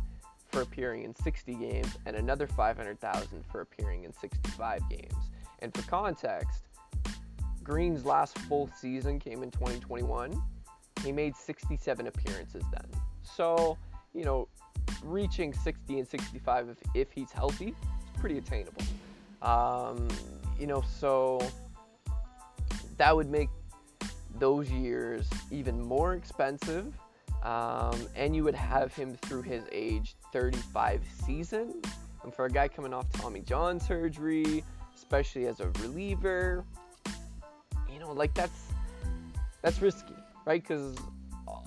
for 0.52 0.62
appearing 0.62 1.02
in 1.02 1.16
60 1.16 1.56
games 1.56 1.98
and 2.06 2.16
another 2.16 2.46
500,000 2.46 3.44
for 3.52 3.62
appearing 3.62 4.04
in 4.04 4.14
65 4.14 4.88
games. 4.88 5.16
And 5.64 5.74
for 5.74 5.82
context, 5.90 6.68
Green's 7.64 8.06
last 8.06 8.38
full 8.38 8.70
season 8.80 9.18
came 9.18 9.42
in 9.42 9.50
2021. 9.50 10.40
He 11.04 11.12
made 11.12 11.36
67 11.36 12.06
appearances 12.06 12.64
then. 12.72 12.86
So, 13.24 13.80
you 14.14 14.26
know, 14.26 14.48
reaching 15.04 15.56
60 15.56 15.98
and 15.98 16.08
65 16.08 16.70
if, 16.70 16.78
if 16.94 17.12
he's 17.12 17.32
healthy 17.32 17.70
is 17.70 18.20
pretty 18.20 18.38
attainable. 18.38 18.84
Um, 19.42 20.08
you 20.60 20.68
know, 20.68 20.84
so 21.00 21.42
that 22.98 23.16
would 23.16 23.32
make 23.32 23.50
those 24.38 24.70
years 24.70 25.28
even 25.50 25.82
more 25.82 26.14
expensive 26.14 26.94
um, 27.44 28.00
and 28.16 28.36
you 28.36 28.44
would 28.44 28.56
have 28.56 28.94
him 28.94 29.16
through 29.16 29.42
his 29.42 29.64
age 29.72 30.16
35 30.32 31.02
season 31.26 31.82
And 32.24 32.34
for 32.34 32.46
a 32.46 32.50
guy 32.50 32.68
coming 32.68 32.94
off 32.94 33.12
Tommy 33.12 33.42
John 33.42 33.80
surgery, 33.80 34.64
especially 34.96 35.46
as 35.48 35.60
a 35.60 35.70
reliever, 35.82 36.64
you 37.92 38.00
know, 38.00 38.12
like 38.12 38.34
that's 38.34 38.68
that's 39.62 39.82
risky, 39.82 40.16
right? 40.46 40.62
Because 40.62 40.96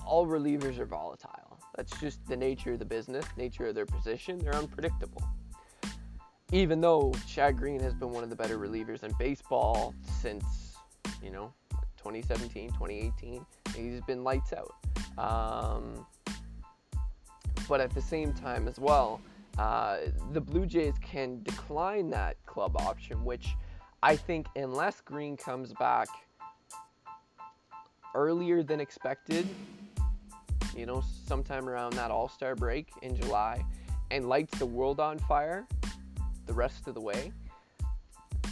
all 0.05 0.25
relievers 0.25 0.79
are 0.79 0.85
volatile. 0.85 1.59
That's 1.75 1.97
just 1.99 2.25
the 2.27 2.35
nature 2.35 2.73
of 2.73 2.79
the 2.79 2.85
business, 2.85 3.25
nature 3.37 3.67
of 3.67 3.75
their 3.75 3.85
position. 3.85 4.39
They're 4.39 4.55
unpredictable. 4.55 5.21
Even 6.51 6.81
though 6.81 7.13
Chad 7.27 7.57
Green 7.57 7.79
has 7.81 7.93
been 7.93 8.09
one 8.11 8.23
of 8.23 8.29
the 8.29 8.35
better 8.35 8.57
relievers 8.57 9.03
in 9.03 9.13
baseball 9.19 9.93
since, 10.21 10.77
you 11.21 11.29
know, 11.29 11.53
2017, 11.97 12.69
2018, 12.69 13.45
he's 13.75 14.01
been 14.01 14.23
lights 14.23 14.53
out. 14.53 14.73
Um, 15.17 16.05
but 17.67 17.81
at 17.81 17.93
the 17.93 18.01
same 18.01 18.33
time, 18.33 18.67
as 18.67 18.79
well, 18.79 19.19
uh, 19.57 19.97
the 20.31 20.41
Blue 20.41 20.65
Jays 20.65 20.95
can 21.01 21.41
decline 21.43 22.09
that 22.11 22.37
club 22.45 22.77
option, 22.77 23.23
which 23.25 23.55
I 24.03 24.15
think, 24.15 24.47
unless 24.55 25.01
Green 25.01 25.35
comes 25.35 25.73
back 25.73 26.07
earlier 28.15 28.63
than 28.63 28.79
expected, 28.79 29.47
you 30.75 30.85
know, 30.85 31.03
sometime 31.25 31.67
around 31.67 31.93
that 31.93 32.11
All 32.11 32.29
Star 32.29 32.55
break 32.55 32.89
in 33.01 33.15
July, 33.15 33.65
and 34.11 34.29
lights 34.29 34.57
the 34.59 34.65
world 34.65 34.99
on 34.99 35.19
fire 35.19 35.67
the 36.45 36.53
rest 36.53 36.87
of 36.87 36.93
the 36.93 37.01
way, 37.01 37.31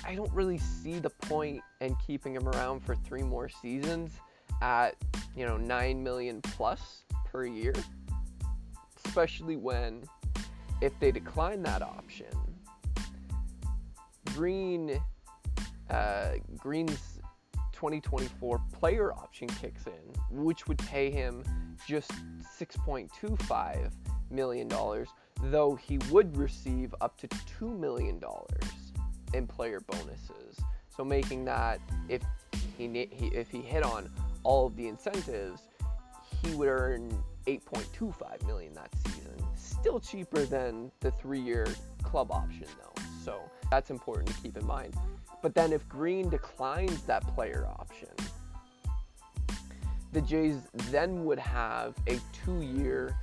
I 0.05 0.13
don't 0.13 0.31
really 0.33 0.57
see 0.57 0.99
the 0.99 1.09
point 1.09 1.61
in 1.81 1.95
keeping 2.05 2.35
him 2.35 2.47
around 2.47 2.81
for 2.81 2.95
three 2.95 3.23
more 3.23 3.49
seasons 3.49 4.11
at, 4.61 4.95
you 5.35 5.45
know, 5.45 5.57
9 5.57 6.03
million 6.03 6.41
plus 6.41 7.03
per 7.25 7.45
year, 7.45 7.73
especially 9.05 9.55
when 9.55 10.03
if 10.81 10.97
they 10.99 11.11
decline 11.11 11.63
that 11.63 11.81
option, 11.81 12.27
Green 14.33 14.99
uh, 15.89 16.31
Green's 16.57 17.19
2024 17.73 18.61
player 18.73 19.13
option 19.13 19.47
kicks 19.47 19.85
in, 19.87 20.37
which 20.43 20.67
would 20.67 20.77
pay 20.79 21.09
him 21.11 21.43
just 21.87 22.11
6.25 22.59 23.91
million 24.31 24.67
dollars, 24.67 25.09
though 25.43 25.75
he 25.75 25.99
would 26.09 26.35
receive 26.35 26.95
up 27.01 27.17
to 27.17 27.27
two 27.45 27.69
million 27.69 28.19
dollars 28.19 28.71
in 29.33 29.45
player 29.45 29.79
bonuses. 29.81 30.59
So 30.95 31.03
making 31.03 31.45
that 31.45 31.79
if 32.09 32.21
he, 32.77 32.87
he 33.11 33.27
if 33.27 33.49
he 33.49 33.61
hit 33.61 33.83
on 33.83 34.09
all 34.45 34.67
of 34.67 34.75
the 34.75 34.87
incentives, 34.87 35.63
he 36.41 36.53
would 36.55 36.69
earn 36.69 37.11
8.25 37.47 38.45
million 38.45 38.73
that 38.73 38.89
season. 39.05 39.35
Still 39.55 39.99
cheaper 39.99 40.45
than 40.45 40.91
the 41.01 41.11
three-year 41.11 41.67
club 42.03 42.31
option 42.31 42.67
though. 42.79 43.01
So 43.23 43.39
that's 43.69 43.89
important 43.89 44.33
to 44.35 44.41
keep 44.41 44.55
in 44.55 44.65
mind. 44.65 44.93
But 45.41 45.53
then 45.53 45.73
if 45.73 45.87
Green 45.89 46.29
declines 46.29 47.01
that 47.03 47.23
player 47.35 47.67
option, 47.67 48.09
the 50.13 50.21
Jays 50.21 50.57
then 50.91 51.25
would 51.25 51.39
have 51.39 51.95
a 52.07 52.19
two-year 52.31 53.17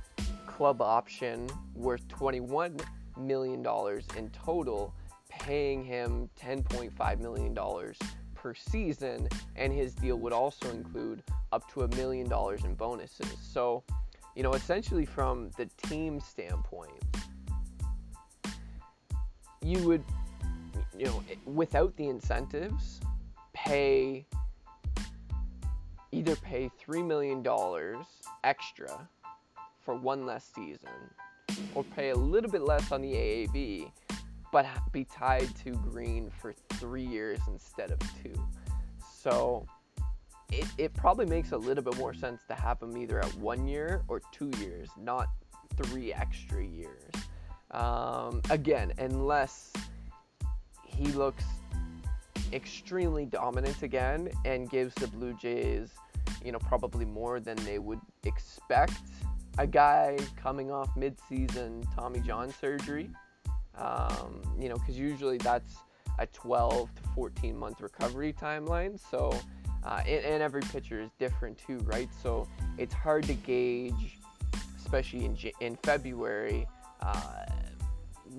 club 0.45 0.81
option 0.81 1.49
worth 1.73 2.07
$21 2.07 2.79
million 3.17 3.65
in 4.17 4.29
total, 4.29 4.93
paying 5.29 5.83
him 5.83 6.29
$10.5 6.39 7.19
million 7.19 7.57
per 8.43 8.53
season, 8.53 9.29
and 9.55 9.71
his 9.71 9.93
deal 9.93 10.17
would 10.17 10.33
also 10.33 10.69
include 10.71 11.23
up 11.53 11.71
to 11.71 11.83
a 11.83 11.87
million 11.95 12.27
dollars 12.27 12.65
in 12.65 12.75
bonuses. 12.75 13.37
So, 13.41 13.83
you 14.35 14.43
know, 14.43 14.51
essentially 14.51 15.05
from 15.05 15.49
the 15.55 15.65
team 15.87 16.19
standpoint, 16.19 16.91
you 19.61 19.79
would, 19.87 20.03
you 20.97 21.05
know, 21.05 21.23
without 21.45 21.95
the 21.95 22.09
incentives, 22.09 22.99
pay 23.53 24.25
either 26.11 26.35
pay 26.35 26.69
$3 26.85 27.07
million 27.07 27.43
extra 28.43 29.07
for 29.83 29.95
one 29.95 30.25
less 30.25 30.51
season 30.53 30.89
or 31.73 31.83
pay 31.95 32.09
a 32.09 32.15
little 32.15 32.51
bit 32.51 32.61
less 32.61 32.91
on 32.91 33.01
the 33.01 33.13
AAV 33.13 33.91
but 34.53 34.67
be 34.91 35.03
tied 35.03 35.49
to 35.55 35.71
green 35.71 36.29
for 36.29 36.53
three 36.73 37.03
years 37.03 37.39
instead 37.47 37.89
of 37.91 37.99
two. 38.21 38.35
So 39.11 39.65
it, 40.51 40.65
it 40.77 40.93
probably 40.93 41.25
makes 41.25 41.53
a 41.53 41.57
little 41.57 41.83
bit 41.83 41.97
more 41.97 42.13
sense 42.13 42.43
to 42.49 42.53
have 42.53 42.79
him 42.79 42.95
either 42.95 43.19
at 43.19 43.35
one 43.37 43.67
year 43.67 44.03
or 44.07 44.21
two 44.31 44.51
years, 44.59 44.89
not 45.01 45.27
three 45.81 46.13
extra 46.13 46.63
years. 46.63 47.11
Um, 47.71 48.43
again, 48.51 48.93
unless 48.99 49.73
he 50.85 51.05
looks 51.05 51.45
extremely 52.51 53.25
dominant 53.25 53.81
again 53.81 54.29
and 54.45 54.69
gives 54.69 54.93
the 54.93 55.07
Blue 55.07 55.33
Jays, 55.33 55.89
you 56.45 56.51
know, 56.51 56.59
probably 56.59 57.05
more 57.05 57.39
than 57.39 57.57
they 57.65 57.79
would 57.79 58.01
expect. 58.23 58.93
A 59.57 59.65
guy 59.65 60.19
coming 60.35 60.69
off 60.69 60.93
midseason 60.95 61.83
Tommy 61.95 62.19
John 62.19 62.53
surgery, 62.61 63.09
um, 63.77 64.41
you 64.59 64.69
know, 64.69 64.75
because 64.75 64.97
usually 64.97 65.37
that's 65.37 65.75
a 66.19 66.27
12 66.27 66.93
to 66.95 67.01
14 67.15 67.57
month 67.57 67.81
recovery 67.81 68.33
timeline. 68.33 68.99
So, 68.99 69.37
uh, 69.83 70.01
and, 70.05 70.25
and, 70.25 70.43
every 70.43 70.61
pitcher 70.61 71.01
is 71.01 71.09
different 71.19 71.57
too, 71.57 71.79
right? 71.79 72.09
So 72.21 72.47
it's 72.77 72.93
hard 72.93 73.23
to 73.25 73.33
gauge, 73.33 74.17
especially 74.77 75.25
in, 75.25 75.37
in 75.59 75.75
February, 75.83 76.67
uh, 77.01 77.45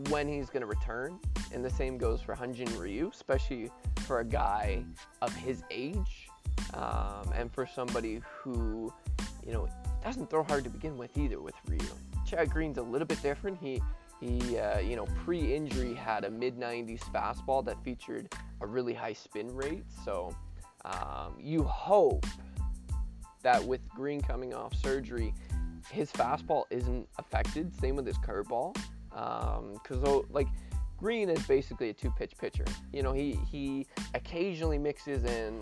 when 0.08 0.26
he's 0.28 0.48
going 0.48 0.62
to 0.62 0.66
return. 0.66 1.18
And 1.52 1.64
the 1.64 1.70
same 1.70 1.98
goes 1.98 2.20
for 2.20 2.34
Hyun-Jin 2.34 2.78
Ryu, 2.78 3.10
especially 3.12 3.70
for 4.06 4.20
a 4.20 4.24
guy 4.24 4.84
of 5.20 5.34
his 5.34 5.62
age 5.70 6.28
um, 6.72 7.30
and 7.34 7.52
for 7.52 7.66
somebody 7.66 8.20
who, 8.38 8.92
you 9.46 9.52
know, 9.52 9.68
doesn't 10.02 10.30
throw 10.30 10.42
hard 10.42 10.64
to 10.64 10.70
begin 10.70 10.96
with 10.96 11.16
either 11.16 11.40
with 11.40 11.54
Ryu. 11.66 11.80
Chad 12.26 12.50
Green's 12.50 12.78
a 12.78 12.82
little 12.82 13.06
bit 13.06 13.22
different. 13.22 13.58
He 13.60 13.82
he, 14.24 14.58
uh, 14.58 14.78
you 14.78 14.96
know, 14.96 15.06
pre-injury 15.24 15.92
had 15.92 16.24
a 16.24 16.30
mid-90s 16.30 17.00
fastball 17.12 17.64
that 17.66 17.82
featured 17.84 18.32
a 18.60 18.66
really 18.66 18.94
high 18.94 19.12
spin 19.12 19.54
rate. 19.54 19.84
So 20.04 20.34
um, 20.84 21.34
you 21.38 21.62
hope 21.62 22.24
that 23.42 23.62
with 23.62 23.86
Green 23.90 24.22
coming 24.22 24.54
off 24.54 24.74
surgery, 24.74 25.34
his 25.90 26.10
fastball 26.10 26.64
isn't 26.70 27.06
affected. 27.18 27.78
Same 27.78 27.96
with 27.96 28.06
his 28.06 28.16
curveball, 28.18 28.74
because 29.10 30.02
um, 30.04 30.22
like 30.30 30.48
Green 30.96 31.28
is 31.28 31.46
basically 31.46 31.90
a 31.90 31.92
two-pitch 31.92 32.32
pitcher. 32.38 32.64
You 32.92 33.02
know, 33.02 33.12
he 33.12 33.38
he 33.50 33.86
occasionally 34.14 34.78
mixes 34.78 35.24
in 35.24 35.58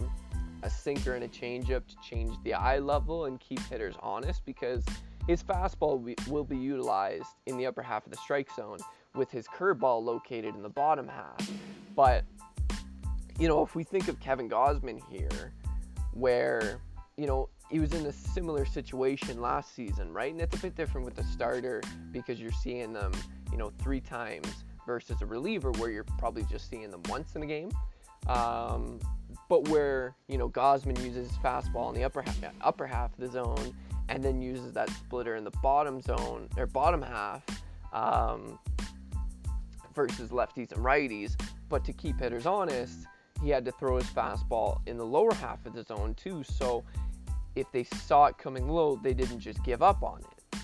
a 0.63 0.71
sinker 0.71 1.15
and 1.15 1.25
a 1.25 1.29
changeup 1.29 1.85
to 1.89 1.97
change 2.09 2.37
the 2.45 2.55
eye 2.55 2.79
level 2.79 3.25
and 3.25 3.41
keep 3.41 3.59
hitters 3.67 3.97
honest 4.01 4.45
because 4.45 4.85
his 5.27 5.43
fastball 5.43 6.29
will 6.29 6.45
be 6.45 6.57
utilized 6.57 7.29
in 7.47 7.57
the 7.57 7.67
upper 7.67 7.83
half 7.83 8.05
of 8.05 8.13
the 8.13 8.19
strike 8.19 8.51
zone 8.55 8.79
with 9.15 9.31
his 9.31 9.47
curveball 9.47 10.03
located 10.03 10.55
in 10.55 10.63
the 10.63 10.69
bottom 10.69 11.07
half. 11.07 11.51
But, 11.95 12.25
you 13.39 13.49
know, 13.49 13.63
if 13.63 13.75
we 13.75 13.85
think 13.85 14.09
of 14.09 14.19
Kevin 14.21 14.49
Gausman 14.49 15.01
here, 15.11 15.53
where, 16.13 16.81
you 17.17 17.27
know, 17.27 17.49
he 17.71 17.79
was 17.79 17.93
in 17.93 18.05
a 18.07 18.13
similar 18.13 18.65
situation 18.65 19.41
last 19.41 19.75
season, 19.75 20.13
right? 20.13 20.33
And 20.33 20.41
it's 20.41 20.57
a 20.57 20.61
bit 20.61 20.77
different 20.77 21.05
with 21.05 21.15
the 21.15 21.25
starter 21.25 21.83
because 22.11 22.41
you're 22.41 22.53
seeing 22.53 22.93
them, 22.93 23.13
you 23.51 23.59
know, 23.59 23.73
three 23.79 24.01
times 24.01 24.65
versus 24.87 25.23
a 25.23 25.27
reliever 25.27 25.71
where 25.73 25.91
you're 25.91 26.05
probably 26.19 26.45
just 26.45 26.69
seeing 26.69 26.91
them 26.91 27.03
once 27.09 27.35
in 27.37 27.43
a 27.43 27.47
game. 27.47 27.71
Um, 28.29 28.99
but 29.49 29.69
where, 29.69 30.15
you 30.29 30.39
know, 30.39 30.49
Gausman 30.49 31.03
uses 31.03 31.29
his 31.29 31.39
fastball 31.39 31.89
in 31.91 31.95
the 31.95 32.05
upper, 32.05 32.23
ha- 32.23 32.51
upper 32.61 32.87
half 32.87 33.13
of 33.13 33.19
the 33.19 33.29
zone 33.29 33.75
and 34.09 34.23
then 34.23 34.41
uses 34.41 34.73
that 34.73 34.91
splitter 34.91 35.37
in 35.37 35.45
the 35.45 35.53
bottom 35.63 36.01
zone 36.01 36.49
or 36.57 36.67
bottom 36.67 37.03
half 37.03 37.43
um, 37.93 38.59
versus 39.95 40.31
lefties 40.31 40.73
and 40.73 40.85
righties. 40.85 41.41
But 41.69 41.85
to 41.85 41.93
keep 41.93 42.21
hitters 42.21 42.47
honest, 42.47 43.07
he 43.43 43.51
had 43.51 43.65
to 43.65 43.73
throw 43.73 43.97
his 43.97 44.07
fastball 44.07 44.81
in 44.87 44.97
the 44.97 45.07
lower 45.07 45.35
half 45.35 45.65
of 45.67 45.73
the 45.75 45.83
zone 45.83 46.15
too. 46.15 46.43
So 46.45 46.85
if 47.55 47.71
they 47.73 47.85
saw 47.85 48.27
it 48.27 48.39
coming 48.39 48.69
low, 48.69 48.97
they 48.97 49.15
didn't 49.15 49.41
just 49.41 49.63
give 49.65 49.83
up 49.83 50.03
on 50.03 50.21
it. 50.21 50.59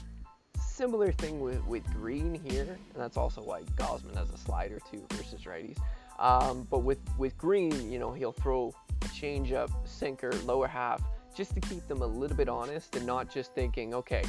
Similar 0.60 1.10
thing 1.12 1.40
with, 1.40 1.64
with 1.66 1.84
Green 1.92 2.34
here, 2.34 2.78
and 2.94 3.02
that's 3.02 3.16
also 3.16 3.42
why 3.42 3.62
Gausman 3.76 4.16
has 4.16 4.30
a 4.30 4.38
slider 4.38 4.78
too 4.90 5.04
versus 5.10 5.42
righties. 5.42 5.78
Um, 6.20 6.66
but 6.70 6.80
with, 6.80 6.98
with 7.18 7.36
Green, 7.36 7.90
you 7.90 7.98
know, 7.98 8.12
he'll 8.12 8.32
throw 8.32 8.72
a 9.02 9.04
changeup, 9.06 9.70
sinker, 9.84 10.32
lower 10.44 10.68
half, 10.68 11.02
just 11.36 11.54
to 11.54 11.60
keep 11.60 11.86
them 11.88 12.02
a 12.02 12.06
little 12.06 12.36
bit 12.36 12.48
honest 12.48 12.96
and 12.96 13.06
not 13.06 13.32
just 13.32 13.54
thinking, 13.54 13.94
okay, 13.94 14.24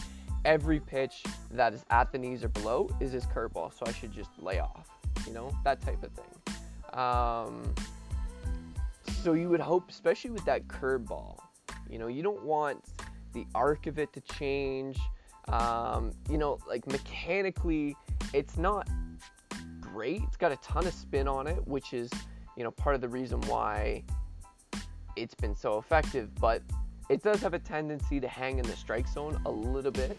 every 0.45 0.79
pitch 0.79 1.23
that 1.51 1.73
is 1.73 1.85
at 1.89 2.11
the 2.11 2.17
knees 2.17 2.43
or 2.43 2.49
below 2.49 2.89
is 2.99 3.11
his 3.11 3.25
curveball, 3.25 3.73
so 3.73 3.83
I 3.85 3.91
should 3.91 4.11
just 4.11 4.31
lay 4.39 4.59
off, 4.59 4.87
you 5.25 5.33
know, 5.33 5.51
that 5.63 5.81
type 5.81 6.03
of 6.03 6.11
thing. 6.11 6.99
Um, 6.99 7.73
so 9.23 9.33
you 9.33 9.49
would 9.49 9.59
hope, 9.59 9.89
especially 9.89 10.31
with 10.31 10.45
that 10.45 10.67
curveball, 10.67 11.39
you 11.89 11.99
know, 11.99 12.07
you 12.07 12.23
don't 12.23 12.43
want 12.43 12.83
the 13.33 13.45
arc 13.53 13.87
of 13.87 13.99
it 13.99 14.13
to 14.13 14.21
change. 14.21 14.97
Um, 15.47 16.11
you 16.29 16.37
know, 16.37 16.59
like 16.67 16.87
mechanically, 16.87 17.95
it's 18.33 18.57
not 18.57 18.87
great. 19.81 20.21
It's 20.27 20.37
got 20.37 20.51
a 20.51 20.57
ton 20.57 20.85
of 20.85 20.93
spin 20.93 21.27
on 21.27 21.47
it, 21.47 21.67
which 21.67 21.93
is, 21.93 22.09
you 22.55 22.63
know, 22.63 22.71
part 22.71 22.95
of 22.95 23.01
the 23.01 23.07
reason 23.07 23.41
why 23.41 24.03
it's 25.15 25.35
been 25.35 25.55
so 25.55 25.77
effective. 25.79 26.33
But 26.35 26.61
it 27.09 27.23
does 27.23 27.41
have 27.41 27.53
a 27.53 27.59
tendency 27.59 28.19
to 28.19 28.27
hang 28.27 28.59
in 28.59 28.65
the 28.65 28.75
strike 28.75 29.07
zone 29.07 29.41
a 29.45 29.51
little 29.51 29.91
bit. 29.91 30.17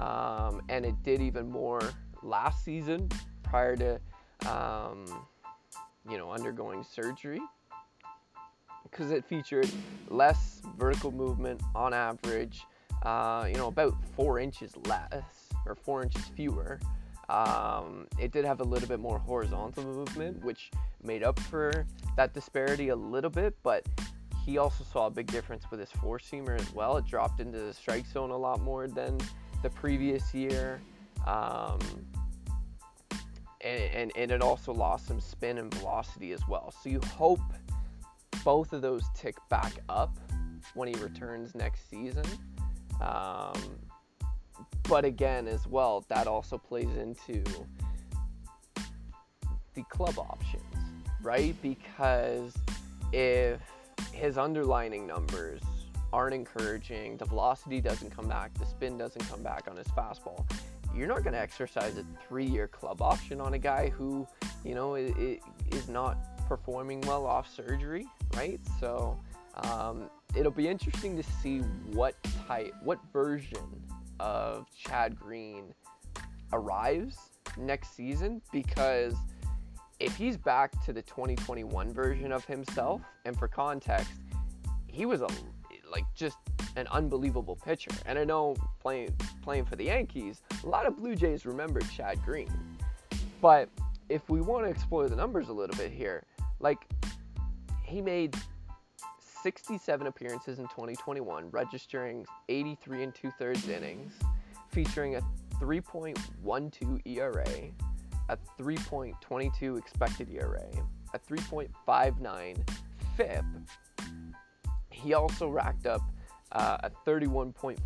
Um, 0.00 0.60
and 0.68 0.84
it 0.84 1.00
did 1.04 1.22
even 1.22 1.48
more 1.48 1.80
last 2.22 2.64
season 2.64 3.08
prior 3.44 3.76
to, 3.76 4.00
um, 4.50 5.04
you 6.10 6.18
know, 6.18 6.32
undergoing 6.32 6.82
surgery 6.82 7.40
because 8.82 9.12
it 9.12 9.24
featured 9.24 9.70
less 10.08 10.60
vertical 10.76 11.12
movement 11.12 11.62
on 11.74 11.94
average, 11.94 12.62
uh, 13.04 13.46
you 13.48 13.54
know, 13.54 13.68
about 13.68 13.94
four 14.16 14.40
inches 14.40 14.72
less 14.86 15.48
or 15.66 15.76
four 15.76 16.02
inches 16.02 16.24
fewer. 16.36 16.80
Um, 17.28 18.06
it 18.18 18.32
did 18.32 18.44
have 18.44 18.60
a 18.60 18.64
little 18.64 18.88
bit 18.88 19.00
more 19.00 19.18
horizontal 19.18 19.84
movement, 19.84 20.44
which 20.44 20.70
made 21.02 21.22
up 21.22 21.38
for 21.38 21.86
that 22.16 22.34
disparity 22.34 22.88
a 22.88 22.96
little 22.96 23.30
bit, 23.30 23.56
but 23.62 23.86
he 24.44 24.58
also 24.58 24.84
saw 24.84 25.06
a 25.06 25.10
big 25.10 25.26
difference 25.26 25.64
with 25.70 25.80
his 25.80 25.90
four 25.90 26.18
seamer 26.18 26.58
as 26.60 26.72
well. 26.72 26.96
It 26.96 27.06
dropped 27.06 27.40
into 27.40 27.58
the 27.58 27.72
strike 27.72 28.06
zone 28.06 28.30
a 28.30 28.36
lot 28.36 28.60
more 28.60 28.86
than 28.86 29.18
the 29.62 29.70
previous 29.70 30.34
year. 30.34 30.80
Um, 31.26 31.78
and, 33.62 33.82
and, 33.94 34.12
and 34.16 34.30
it 34.30 34.42
also 34.42 34.72
lost 34.72 35.06
some 35.06 35.20
spin 35.20 35.56
and 35.56 35.72
velocity 35.74 36.32
as 36.32 36.46
well. 36.46 36.72
So 36.82 36.90
you 36.90 37.00
hope 37.16 37.40
both 38.44 38.74
of 38.74 38.82
those 38.82 39.04
tick 39.14 39.36
back 39.48 39.72
up 39.88 40.18
when 40.74 40.88
he 40.88 40.94
returns 41.02 41.54
next 41.54 41.88
season. 41.88 42.26
Um, 43.00 43.58
but 44.86 45.06
again, 45.06 45.48
as 45.48 45.66
well, 45.66 46.04
that 46.08 46.26
also 46.26 46.58
plays 46.58 46.94
into 46.96 47.42
the 49.72 49.82
club 49.84 50.18
options, 50.18 50.62
right? 51.22 51.54
Because 51.62 52.52
if 53.12 53.60
his 54.14 54.38
underlining 54.38 55.06
numbers 55.06 55.60
aren't 56.12 56.34
encouraging, 56.34 57.16
the 57.16 57.24
velocity 57.24 57.80
doesn't 57.80 58.10
come 58.10 58.28
back, 58.28 58.54
the 58.54 58.64
spin 58.64 58.96
doesn't 58.96 59.28
come 59.28 59.42
back 59.42 59.66
on 59.68 59.76
his 59.76 59.88
fastball, 59.88 60.44
you're 60.94 61.08
not 61.08 61.24
going 61.24 61.32
to 61.32 61.40
exercise 61.40 61.98
a 61.98 62.04
three 62.28 62.46
year 62.46 62.68
club 62.68 63.02
option 63.02 63.40
on 63.40 63.54
a 63.54 63.58
guy 63.58 63.88
who, 63.88 64.26
you 64.64 64.74
know, 64.74 64.94
is 64.94 65.88
not 65.88 66.16
performing 66.48 67.00
well 67.02 67.26
off 67.26 67.52
surgery, 67.52 68.06
right? 68.36 68.60
So 68.78 69.18
um, 69.64 70.08
it'll 70.36 70.52
be 70.52 70.68
interesting 70.68 71.16
to 71.16 71.22
see 71.22 71.58
what 71.92 72.14
type, 72.46 72.72
what 72.82 73.00
version 73.12 73.82
of 74.20 74.66
Chad 74.76 75.18
Green 75.18 75.74
arrives 76.52 77.18
next 77.56 77.96
season 77.96 78.40
because 78.52 79.14
if 80.00 80.16
he's 80.16 80.36
back 80.36 80.84
to 80.84 80.92
the 80.92 81.02
2021 81.02 81.92
version 81.92 82.32
of 82.32 82.44
himself, 82.44 83.02
and 83.24 83.38
for 83.38 83.48
context, 83.48 84.12
he 84.86 85.06
was 85.06 85.20
a 85.22 85.28
like 85.90 86.04
just 86.14 86.38
an 86.76 86.86
unbelievable 86.88 87.56
pitcher. 87.56 87.90
And 88.06 88.18
I 88.18 88.24
know 88.24 88.56
playing 88.80 89.14
playing 89.42 89.66
for 89.66 89.76
the 89.76 89.84
Yankees, 89.84 90.42
a 90.62 90.66
lot 90.66 90.86
of 90.86 90.96
Blue 90.96 91.14
Jays 91.14 91.46
remember 91.46 91.80
Chad 91.80 92.22
Green. 92.24 92.50
But 93.40 93.68
if 94.08 94.28
we 94.28 94.40
want 94.40 94.64
to 94.64 94.70
explore 94.70 95.08
the 95.08 95.16
numbers 95.16 95.48
a 95.48 95.52
little 95.52 95.76
bit 95.76 95.92
here, 95.92 96.24
like 96.60 96.86
he 97.82 98.00
made 98.00 98.36
67 99.42 100.06
appearances 100.06 100.58
in 100.58 100.64
2021, 100.68 101.50
registering 101.50 102.26
83 102.48 103.02
and 103.02 103.14
two 103.14 103.30
thirds 103.38 103.68
innings, 103.68 104.14
featuring 104.70 105.16
a 105.16 105.20
3.12 105.60 107.00
ERA, 107.04 107.44
a 108.28 108.38
3.22 108.58 109.78
expected 109.78 110.30
ERA, 110.30 110.66
a 111.12 111.18
3.59 111.18 112.68
FIP. 113.16 113.44
He 114.90 115.14
also 115.14 115.48
racked 115.48 115.86
up 115.86 116.00
uh, 116.52 116.78
a 116.84 116.90
31.4% 117.06 117.78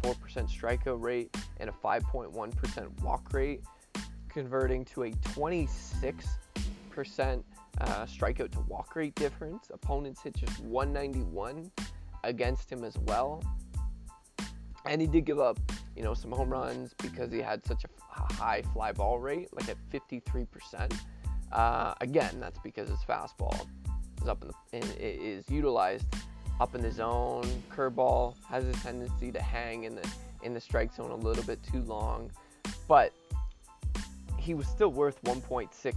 strikeout 0.49 1.03
rate 1.03 1.35
and 1.59 1.71
a 1.71 1.73
5.1% 1.73 3.01
walk 3.03 3.33
rate, 3.33 3.63
converting 4.29 4.85
to 4.85 5.05
a 5.05 5.11
26% 5.11 6.03
uh, 7.81 8.05
strikeout 8.05 8.51
to 8.53 8.61
walk 8.69 8.95
rate 8.95 9.15
difference. 9.15 9.71
Opponents 9.73 10.21
hit 10.23 10.37
just 10.37 10.61
191 10.61 11.71
against 12.25 12.71
him 12.71 12.85
as 12.85 12.97
well. 12.99 13.43
And 14.85 15.01
he 15.01 15.07
did 15.07 15.25
give 15.25 15.39
up, 15.41 15.59
you 15.99 16.05
know, 16.05 16.15
some 16.15 16.31
home 16.31 16.49
runs 16.49 16.95
because 17.03 17.33
he 17.33 17.41
had 17.41 17.67
such 17.67 17.83
a 17.85 17.89
high 18.09 18.63
fly 18.73 18.93
ball 18.93 19.19
rate, 19.19 19.49
like 19.53 19.69
at 19.69 19.77
53%. 19.93 20.97
Uh, 21.51 21.95
again, 22.01 22.39
that's 22.39 22.61
because 22.61 22.89
his 22.89 23.01
fastball 23.01 23.67
is 24.23 24.29
up 24.29 24.41
in 24.43 24.49
the 24.49 24.77
in, 24.77 24.85
is 25.01 25.51
utilized 25.51 26.07
up 26.61 26.77
in 26.77 26.83
the 26.83 26.93
zone. 26.93 27.45
Curveball 27.69 28.37
has 28.49 28.65
a 28.69 28.73
tendency 28.75 29.33
to 29.33 29.43
hang 29.43 29.85
in 29.85 29.97
the 29.97 30.09
in 30.45 30.55
the 30.55 30.61
strike 30.61 30.95
zone 30.95 31.11
a 31.11 31.17
little 31.17 31.43
bit 31.43 31.59
too 31.65 31.83
long, 31.83 32.31
but 32.87 33.13
he 34.37 34.55
was 34.55 34.69
still 34.69 34.93
worth 34.93 35.21
1.6 35.25 35.95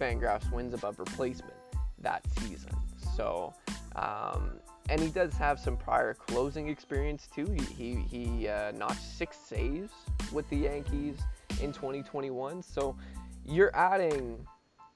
Fangraphs 0.00 0.50
wins 0.52 0.74
above 0.74 1.00
replacement 1.00 1.56
that 1.98 2.22
season. 2.38 2.70
So, 3.16 3.52
um, 3.96 4.60
and 4.88 5.00
he 5.00 5.08
does 5.08 5.34
have 5.34 5.58
some 5.58 5.76
prior 5.76 6.14
closing 6.14 6.68
experience 6.68 7.28
too. 7.34 7.46
He 7.46 7.62
he, 7.64 7.94
he 7.94 8.48
uh, 8.48 8.72
notched 8.72 9.02
six 9.02 9.36
saves 9.36 9.92
with 10.32 10.48
the 10.50 10.56
Yankees 10.56 11.18
in 11.60 11.72
2021. 11.72 12.62
So, 12.62 12.96
you're 13.44 13.74
adding 13.74 14.46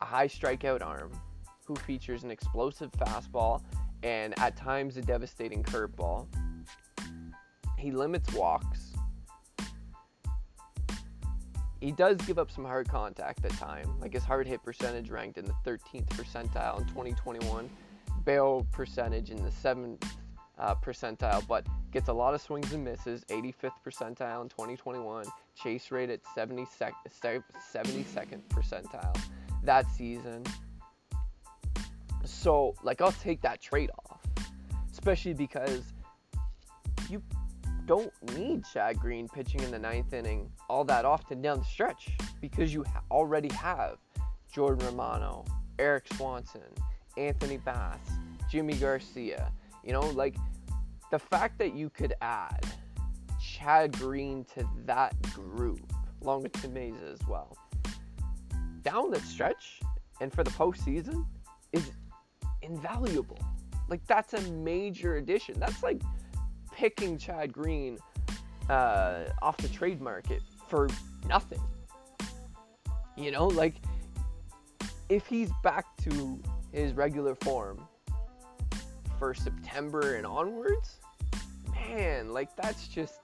a 0.01 0.05
high 0.05 0.29
strikeout 0.29 0.83
arm 0.83 1.11
who 1.65 1.77
features 1.77 2.25
an 2.25 2.31
explosive 2.31 2.91
fastball 2.93 3.63
and 4.03 4.39
at 4.39 4.57
times 4.57 4.97
a 4.97 5.03
devastating 5.03 5.63
curveball. 5.63 6.27
He 7.79 7.91
limits 7.91 8.33
walks 8.35 8.93
he 11.83 11.91
does 11.91 12.17
give 12.19 12.39
up 12.39 12.49
some 12.49 12.65
hard 12.65 12.89
contact 12.89 13.45
at 13.45 13.51
time. 13.53 13.99
Like 14.01 14.13
his 14.13 14.23
hard 14.23 14.47
hit 14.47 14.63
percentage 14.63 15.11
ranked 15.11 15.37
in 15.37 15.45
the 15.45 15.55
13th 15.67 16.07
percentile 16.11 16.79
in 16.79 16.87
2021, 16.87 17.69
barrel 18.25 18.67
percentage 18.73 19.31
in 19.31 19.43
the 19.43 19.51
7th 19.51 20.03
uh, 20.59 20.75
percentile, 20.75 21.47
but 21.47 21.67
gets 21.93 22.09
a 22.09 22.13
lot 22.13 22.35
of 22.35 22.41
swings 22.41 22.73
and 22.73 22.85
misses. 22.85 23.25
85th 23.29 23.73
percentile 23.85 24.43
in 24.43 24.49
2021, 24.49 25.27
chase 25.55 25.91
rate 25.91 26.11
at 26.11 26.21
70 26.35 26.67
sec- 26.67 26.95
72nd 27.23 28.41
percentile 28.49 29.19
that 29.65 29.91
season. 29.91 30.45
So, 32.25 32.75
like, 32.83 33.01
I'll 33.01 33.13
take 33.13 33.41
that 33.43 33.61
trade 33.61 33.91
off, 34.09 34.21
especially 34.91 35.35
because 35.35 35.93
you 37.11 37.23
don't 37.87 38.13
need 38.37 38.65
Chad 38.73 38.99
Green 38.99 39.29
pitching 39.29 39.61
in 39.63 39.71
the 39.71 39.79
ninth 39.79 40.13
inning 40.13 40.51
all 40.71 40.85
that 40.85 41.05
often 41.05 41.43
down 41.43 41.59
the 41.59 41.65
stretch 41.65 42.11
because 42.41 42.73
you 42.73 42.85
already 43.11 43.53
have 43.55 43.99
Jordan 44.53 44.87
Romano, 44.87 45.45
Erik 45.79 46.05
Swanson, 46.15 46.63
Anthony 47.17 47.59
Bass, 47.59 47.99
Yimi 48.53 48.79
Garcia. 48.81 49.51
You 49.85 49.93
know, 49.93 50.09
like 50.11 50.37
the 51.11 51.19
fact 51.19 51.59
that 51.59 51.75
you 51.75 51.91
could 51.91 52.15
add 52.23 52.65
Chad 53.41 53.99
Green 53.99 54.45
to 54.55 54.67
that 54.87 55.21
group, 55.35 55.93
along 56.23 56.45
with 56.45 56.53
Tim 56.53 56.75
Mayza 56.75 57.13
as 57.13 57.21
well, 57.29 57.57
down 58.83 59.11
the 59.11 59.21
stretch 59.21 59.81
and 60.21 60.33
for 60.33 60.45
the 60.45 60.51
postseason 60.51 61.27
is 61.73 61.91
invaluable. 62.63 63.39
Like 63.89 64.07
that's 64.07 64.35
a 64.35 64.41
major 64.53 65.17
addition. 65.17 65.59
That's 65.59 65.83
like 65.83 66.01
picking 66.73 67.19
Chad 67.19 67.53
Green 67.53 67.99
uh, 68.71 69.25
off 69.43 69.57
the 69.59 69.69
trade 69.69 70.01
market 70.01 70.43
for 70.69 70.89
nothing. 71.29 71.61
You 73.17 73.31
know, 73.31 73.47
like 73.47 73.75
if 75.09 75.27
he's 75.27 75.51
back 75.63 75.85
to 75.99 76.41
his 76.73 76.95
regular 76.95 77.35
form 77.37 77.87
for 79.19 79.35
September 79.35 80.17
and 80.17 80.27
onwards, 80.27 80.99
man, 81.73 82.33
like 82.33 82.55
that's 82.57 82.89
just 82.89 83.21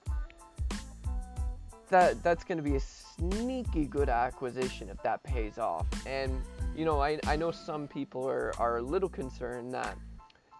that 1.89 2.21
that's 2.23 2.43
going 2.43 2.57
to 2.57 2.63
be 2.63 2.75
a 2.75 2.79
sneaky 2.79 3.85
good 3.85 4.09
acquisition 4.09 4.89
if 4.89 5.01
that 5.03 5.23
pays 5.23 5.57
off. 5.57 5.87
And 6.05 6.41
you 6.75 6.85
know, 6.85 7.01
I 7.01 7.19
I 7.25 7.35
know 7.35 7.51
some 7.51 7.87
people 7.87 8.27
are 8.27 8.53
are 8.59 8.77
a 8.77 8.81
little 8.81 9.09
concerned 9.09 9.73
that 9.73 9.97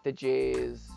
the 0.04 0.12
Jays 0.12 0.90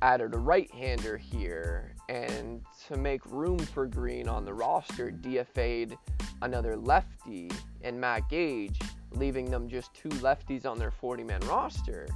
added 0.00 0.34
a 0.34 0.38
right-hander 0.38 1.16
here, 1.16 1.94
and 2.08 2.60
to 2.88 2.96
make 2.96 3.24
room 3.26 3.58
for 3.58 3.86
Green 3.86 4.28
on 4.28 4.44
the 4.44 4.52
roster, 4.52 5.12
DFA'd 5.12 5.96
another 6.42 6.76
lefty 6.76 7.48
and 7.82 8.00
Matt 8.00 8.28
Gage, 8.28 8.80
leaving 9.16 9.50
them 9.50 9.68
just 9.68 9.94
two 9.94 10.08
lefties 10.08 10.66
on 10.66 10.78
their 10.78 10.92
40-man 10.92 11.40
roster. 11.42 12.08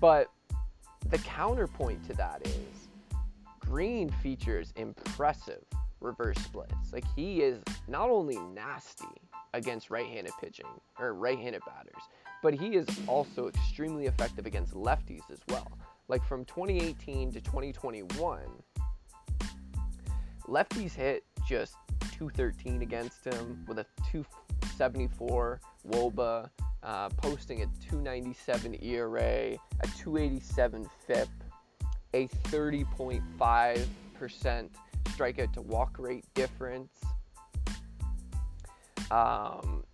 But 0.00 0.30
the 1.10 1.18
counterpoint 1.18 2.06
to 2.08 2.14
that 2.14 2.46
is 2.46 2.84
Green 3.64 4.10
features 4.10 4.72
impressive 4.76 5.64
reverse 6.00 6.36
splits. 6.38 6.92
Like 6.92 7.04
he 7.16 7.40
is 7.42 7.62
not 7.88 8.10
only 8.10 8.38
nasty 8.54 9.04
against 9.54 9.90
right-handed 9.90 10.32
pitching 10.40 10.66
or 10.98 11.14
right-handed 11.14 11.62
batters, 11.66 12.02
but 12.42 12.52
he 12.54 12.76
is 12.76 12.86
also 13.06 13.48
extremely 13.48 14.06
effective 14.06 14.44
against 14.44 14.74
lefties 14.74 15.22
as 15.32 15.40
well. 15.48 15.78
Like 16.08 16.22
from 16.24 16.44
2018 16.44 17.32
to 17.32 17.40
2021, 17.40 18.40
lefties 20.46 20.92
hit 20.92 21.24
just 21.48 21.76
213 22.12 22.82
against 22.82 23.24
him 23.24 23.64
with 23.66 23.78
a 23.78 23.86
274 24.76 25.60
woba, 25.88 26.50
uh, 26.82 27.08
posting 27.10 27.62
a 27.62 27.66
297 27.88 28.76
ERA, 28.82 29.52
a 29.52 29.58
287 29.98 30.88
FIP, 31.06 31.28
a 32.12 32.26
30.5% 32.28 34.70
strikeout 35.04 35.52
to 35.52 35.62
walk 35.62 35.96
rate 35.98 36.24
difference. 36.34 36.92
Um, 39.10 39.84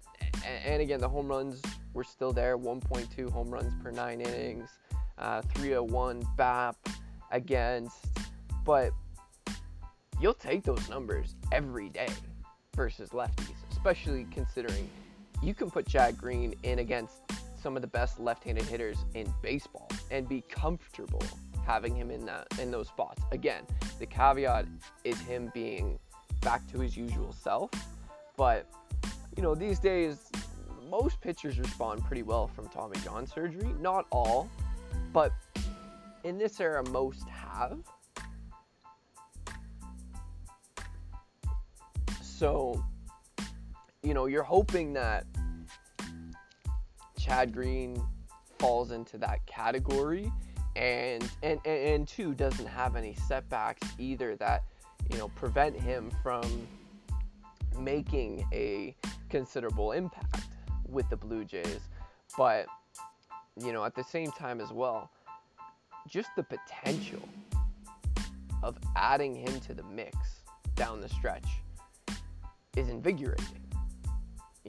and, 0.46 0.64
and, 0.64 0.82
again, 0.82 1.00
the 1.00 1.08
home 1.08 1.28
runs 1.28 1.60
were 1.92 2.04
still 2.04 2.32
there 2.32 2.56
1.2 2.56 3.30
home 3.30 3.50
runs 3.50 3.72
per 3.82 3.90
nine 3.90 4.20
innings, 4.20 4.70
uh, 5.18 5.42
301 5.54 6.24
BAP 6.36 6.76
against, 7.32 8.06
but 8.64 8.92
you'll 10.20 10.34
take 10.34 10.62
those 10.62 10.88
numbers 10.88 11.34
every 11.52 11.88
day 11.88 12.08
versus 12.74 13.10
lefties, 13.10 13.59
especially 13.80 14.26
considering 14.30 14.90
you 15.42 15.54
can 15.54 15.70
put 15.70 15.88
Chad 15.88 16.18
Green 16.18 16.54
in 16.64 16.80
against 16.80 17.22
some 17.62 17.76
of 17.76 17.82
the 17.82 17.88
best 17.88 18.20
left-handed 18.20 18.66
hitters 18.66 18.98
in 19.14 19.32
baseball 19.40 19.88
and 20.10 20.28
be 20.28 20.42
comfortable 20.50 21.22
having 21.64 21.96
him 21.96 22.10
in 22.10 22.26
that 22.26 22.46
in 22.60 22.70
those 22.70 22.88
spots. 22.88 23.22
Again, 23.32 23.62
the 23.98 24.04
caveat 24.04 24.66
is 25.04 25.18
him 25.22 25.50
being 25.54 25.98
back 26.42 26.70
to 26.72 26.78
his 26.78 26.94
usual 26.94 27.32
self, 27.32 27.70
but 28.36 28.66
you 29.34 29.42
know, 29.42 29.54
these 29.54 29.78
days 29.78 30.30
most 30.90 31.18
pitchers 31.22 31.58
respond 31.58 32.04
pretty 32.04 32.22
well 32.22 32.48
from 32.48 32.68
Tommy 32.68 32.98
John 33.02 33.26
surgery. 33.26 33.72
Not 33.80 34.06
all, 34.12 34.50
but 35.14 35.32
in 36.24 36.36
this 36.36 36.60
era 36.60 36.86
most 36.90 37.26
have. 37.30 37.78
So, 42.20 42.84
you 44.02 44.14
know, 44.14 44.26
you're 44.26 44.42
hoping 44.42 44.92
that 44.94 45.26
Chad 47.18 47.52
Green 47.52 48.00
falls 48.58 48.90
into 48.90 49.18
that 49.18 49.44
category. 49.46 50.32
And 50.76 51.28
and 51.42 51.58
and 51.66 52.06
two 52.06 52.32
doesn't 52.32 52.66
have 52.66 52.94
any 52.94 53.14
setbacks 53.26 53.86
either 53.98 54.36
that 54.36 54.62
you 55.10 55.18
know 55.18 55.28
prevent 55.28 55.74
him 55.74 56.12
from 56.22 56.44
making 57.78 58.46
a 58.52 58.94
considerable 59.28 59.92
impact 59.92 60.46
with 60.88 61.10
the 61.10 61.16
Blue 61.16 61.44
Jays. 61.44 61.80
But 62.38 62.66
you 63.60 63.72
know 63.72 63.84
at 63.84 63.96
the 63.96 64.04
same 64.04 64.30
time 64.32 64.60
as 64.60 64.72
well 64.72 65.10
just 66.08 66.30
the 66.36 66.42
potential 66.42 67.28
of 68.62 68.78
adding 68.96 69.34
him 69.34 69.58
to 69.60 69.74
the 69.74 69.82
mix 69.82 70.16
down 70.74 71.00
the 71.00 71.08
stretch 71.08 71.46
is 72.76 72.88
invigorating 72.88 73.69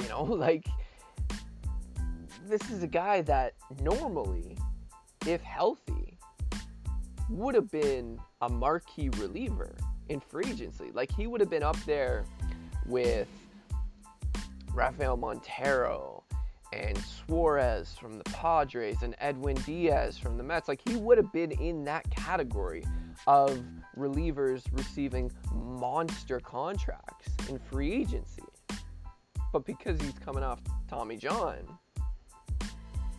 you 0.02 0.10
know 0.10 0.24
like 0.24 0.66
this 2.48 2.70
is 2.70 2.84
a 2.84 2.88
guy 2.88 3.22
that 3.22 3.54
normally 3.82 4.58
if 5.28 5.42
healthy, 5.42 6.18
would 7.30 7.56
have 7.56 7.72
been 7.72 8.20
a 8.42 8.50
marquee 8.50 9.10
reliever 9.18 9.76
in 10.10 10.20
free 10.20 10.46
agency. 10.48 10.92
Like 10.94 11.12
he 11.16 11.28
would 11.28 11.40
have 11.40 11.50
been 11.50 11.64
up 11.64 11.78
there 11.86 12.26
with 12.86 13.28
Rafael 14.74 15.16
Montero 15.16 16.24
and 16.74 16.98
Suarez 16.98 17.96
from 18.00 18.18
the 18.18 18.24
Padres 18.26 19.02
and 19.02 19.16
Edwin 19.20 19.56
Diaz 19.58 20.18
from 20.18 20.38
the 20.38 20.44
Mets. 20.44 20.68
Like 20.68 20.82
he 20.88 20.96
would 20.96 21.18
have 21.18 21.32
been 21.32 21.52
in 21.52 21.86
that 21.86 22.10
category 22.10 22.84
of 23.28 23.64
relievers 23.98 24.64
receiving 24.72 25.32
monster 25.54 26.40
contracts 26.40 27.30
in 27.50 27.60
free 27.60 27.94
agency. 27.94 28.44
But 29.52 29.66
because 29.66 30.00
he's 30.02 30.18
coming 30.24 30.44
off 30.44 30.60
Tommy 30.88 31.18
John, 31.18 31.58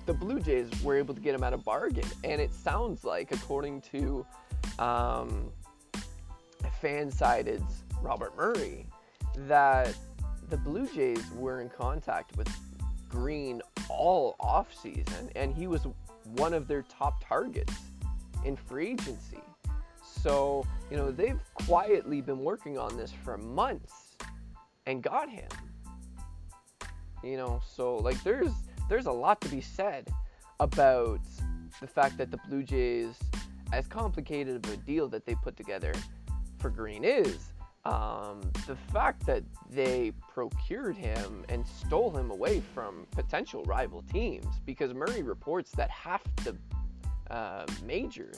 the 0.06 0.14
Blue 0.14 0.40
Jays 0.40 0.68
were 0.82 0.96
able 0.96 1.14
to 1.14 1.20
get 1.20 1.34
him 1.34 1.44
at 1.44 1.52
a 1.52 1.58
bargain. 1.58 2.08
And 2.24 2.40
it 2.40 2.52
sounds 2.52 3.04
like, 3.04 3.32
according 3.32 3.82
to 3.92 4.26
um, 4.78 5.50
FanSided's 6.82 7.84
Robert 8.00 8.36
Murray, 8.36 8.86
that 9.36 9.94
the 10.48 10.56
Blue 10.56 10.86
Jays 10.86 11.24
were 11.36 11.60
in 11.60 11.68
contact 11.68 12.36
with 12.36 12.48
Green 13.08 13.62
all 13.88 14.36
offseason, 14.40 15.30
and 15.36 15.54
he 15.54 15.66
was 15.66 15.86
one 16.36 16.54
of 16.54 16.66
their 16.66 16.82
top 16.82 17.22
targets 17.26 17.74
in 18.44 18.56
free 18.56 18.92
agency. 18.92 19.40
So, 20.02 20.66
you 20.90 20.96
know, 20.96 21.10
they've 21.10 21.40
quietly 21.54 22.20
been 22.20 22.40
working 22.40 22.78
on 22.78 22.96
this 22.96 23.12
for 23.24 23.36
months 23.36 24.16
and 24.86 25.02
got 25.02 25.28
him. 25.28 25.48
You 27.22 27.36
know, 27.36 27.60
so 27.64 27.96
like 27.96 28.22
there's 28.22 28.52
there's 28.88 29.06
a 29.06 29.12
lot 29.12 29.40
to 29.42 29.48
be 29.48 29.60
said 29.60 30.08
about 30.60 31.20
the 31.80 31.86
fact 31.86 32.18
that 32.18 32.30
the 32.30 32.38
Blue 32.48 32.62
Jays, 32.62 33.18
as 33.72 33.86
complicated 33.86 34.64
of 34.64 34.72
a 34.72 34.76
deal 34.76 35.08
that 35.08 35.24
they 35.24 35.34
put 35.34 35.56
together 35.56 35.92
for 36.58 36.70
Green 36.70 37.04
is, 37.04 37.52
um, 37.84 38.40
the 38.66 38.76
fact 38.92 39.26
that 39.26 39.42
they 39.70 40.12
procured 40.32 40.96
him 40.96 41.44
and 41.48 41.66
stole 41.66 42.16
him 42.16 42.30
away 42.30 42.62
from 42.74 43.06
potential 43.10 43.64
rival 43.64 44.02
teams 44.12 44.46
because 44.64 44.94
Murray 44.94 45.22
reports 45.22 45.72
that 45.72 45.90
half 45.90 46.22
the 46.44 46.56
uh, 47.30 47.66
majors 47.84 48.36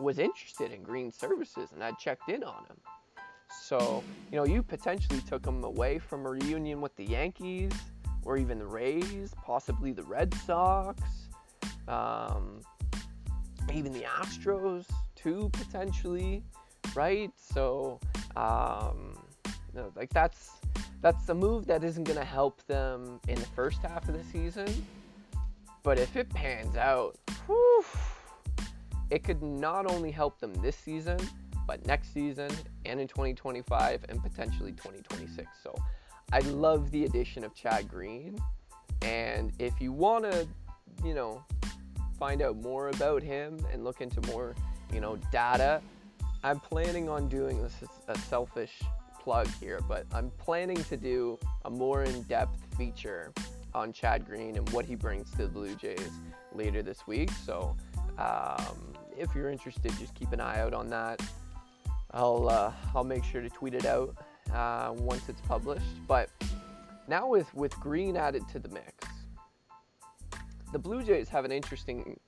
was 0.00 0.18
interested 0.18 0.72
in 0.72 0.82
Green 0.82 1.12
services 1.12 1.70
and 1.72 1.82
had 1.82 1.98
checked 1.98 2.30
in 2.30 2.42
on 2.42 2.64
him. 2.64 2.76
So, 3.62 4.02
you 4.30 4.36
know, 4.36 4.44
you 4.44 4.62
potentially 4.62 5.20
took 5.20 5.44
him 5.44 5.62
away 5.64 5.98
from 5.98 6.24
a 6.24 6.30
reunion 6.30 6.80
with 6.80 6.96
the 6.96 7.04
Yankees 7.04 7.72
or 8.24 8.36
even 8.36 8.58
the 8.58 8.66
Rays, 8.66 9.34
possibly 9.44 9.92
the 9.92 10.02
Red 10.02 10.32
Sox, 10.46 11.02
um, 11.88 12.60
even 13.72 13.92
the 13.92 14.02
Astros 14.02 14.86
too 15.14 15.50
potentially, 15.52 16.42
right? 16.94 17.30
So, 17.36 18.00
um, 18.36 19.14
no, 19.74 19.92
like 19.96 20.10
that's 20.10 20.50
that's 21.00 21.28
a 21.28 21.34
move 21.34 21.66
that 21.66 21.82
isn't 21.82 22.04
going 22.04 22.18
to 22.18 22.24
help 22.24 22.64
them 22.66 23.20
in 23.26 23.34
the 23.34 23.46
first 23.46 23.82
half 23.82 24.08
of 24.08 24.14
the 24.14 24.24
season, 24.24 24.86
but 25.82 25.98
if 25.98 26.16
it 26.16 26.28
pans 26.30 26.76
out, 26.76 27.16
whew, 27.46 27.84
it 29.10 29.24
could 29.24 29.42
not 29.42 29.90
only 29.90 30.12
help 30.12 30.38
them 30.38 30.54
this 30.54 30.76
season, 30.76 31.18
but 31.66 31.84
next 31.86 32.14
season 32.14 32.50
and 32.84 33.00
in 33.00 33.08
2025 33.08 34.04
and 34.08 34.22
potentially 34.22 34.72
2026. 34.72 35.48
So 35.62 35.74
I 36.32 36.38
love 36.40 36.90
the 36.90 37.04
addition 37.04 37.44
of 37.44 37.54
Chad 37.54 37.88
Green. 37.88 38.40
And 39.02 39.52
if 39.58 39.80
you 39.82 39.92
want 39.92 40.24
to, 40.24 40.48
you 41.04 41.12
know, 41.12 41.44
find 42.18 42.40
out 42.40 42.56
more 42.56 42.88
about 42.88 43.22
him 43.22 43.58
and 43.70 43.84
look 43.84 44.00
into 44.00 44.22
more, 44.28 44.54
you 44.94 45.00
know, 45.00 45.18
data, 45.30 45.82
I'm 46.42 46.58
planning 46.58 47.10
on 47.10 47.28
doing 47.28 47.62
this 47.62 47.74
is 47.82 47.88
a 48.08 48.16
selfish 48.16 48.80
plug 49.20 49.46
here, 49.60 49.80
but 49.86 50.06
I'm 50.12 50.30
planning 50.38 50.82
to 50.84 50.96
do 50.96 51.38
a 51.66 51.70
more 51.70 52.04
in-depth 52.04 52.76
feature 52.78 53.32
on 53.74 53.92
Chad 53.92 54.26
Green 54.26 54.56
and 54.56 54.68
what 54.70 54.86
he 54.86 54.94
brings 54.94 55.30
to 55.32 55.38
the 55.38 55.48
Blue 55.48 55.74
Jays 55.74 56.10
later 56.54 56.82
this 56.82 57.06
week. 57.06 57.30
So 57.44 57.76
um, 58.16 58.94
if 59.18 59.34
you're 59.34 59.50
interested, 59.50 59.92
just 59.98 60.14
keep 60.14 60.32
an 60.32 60.40
eye 60.40 60.60
out 60.60 60.72
on 60.72 60.88
that. 60.88 61.20
I'll 62.10 62.48
uh, 62.48 62.72
I'll 62.94 63.04
make 63.04 63.24
sure 63.24 63.40
to 63.40 63.48
tweet 63.48 63.74
it 63.74 63.86
out 63.86 64.14
uh, 64.52 64.92
once 64.96 65.28
it's 65.28 65.40
published. 65.42 66.06
But 66.06 66.30
now 67.08 67.28
with, 67.28 67.52
with 67.54 67.78
Green 67.80 68.16
added 68.16 68.42
to 68.52 68.58
the 68.58 68.68
mix, 68.68 69.08
the 70.72 70.78
Blue 70.78 71.02
Jays 71.02 71.28
have 71.28 71.44
an 71.44 71.52
interesting 71.52 72.18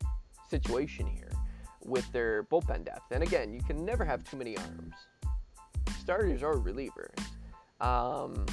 situation 0.48 1.06
here 1.06 1.30
with 1.84 2.10
their 2.12 2.44
bullpen 2.44 2.84
depth. 2.84 3.10
And 3.10 3.22
again, 3.22 3.52
you 3.52 3.60
can 3.62 3.84
never 3.84 4.04
have 4.04 4.24
too 4.24 4.36
many 4.36 4.56
arms, 4.56 4.94
starters 5.98 6.42
or 6.42 6.54
relievers. 6.54 7.18
Um, 7.80 8.46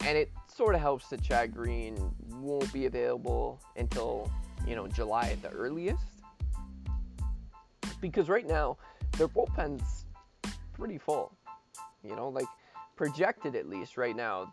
and 0.00 0.16
it 0.16 0.30
sort 0.54 0.74
of 0.74 0.80
helps 0.80 1.08
that 1.08 1.22
Chad 1.22 1.52
Green 1.54 1.96
won't 2.30 2.72
be 2.72 2.86
available 2.86 3.60
until 3.76 4.30
you 4.66 4.76
know 4.76 4.86
July 4.86 5.30
at 5.30 5.42
the 5.42 5.48
earliest. 5.50 6.02
Because 8.00 8.28
right 8.28 8.46
now 8.46 8.76
their 9.18 9.28
bullpen's 9.28 10.04
pretty 10.74 10.98
full. 10.98 11.32
You 12.02 12.16
know, 12.16 12.28
like 12.28 12.46
projected 12.96 13.54
at 13.54 13.68
least 13.68 13.96
right 13.96 14.16
now, 14.16 14.52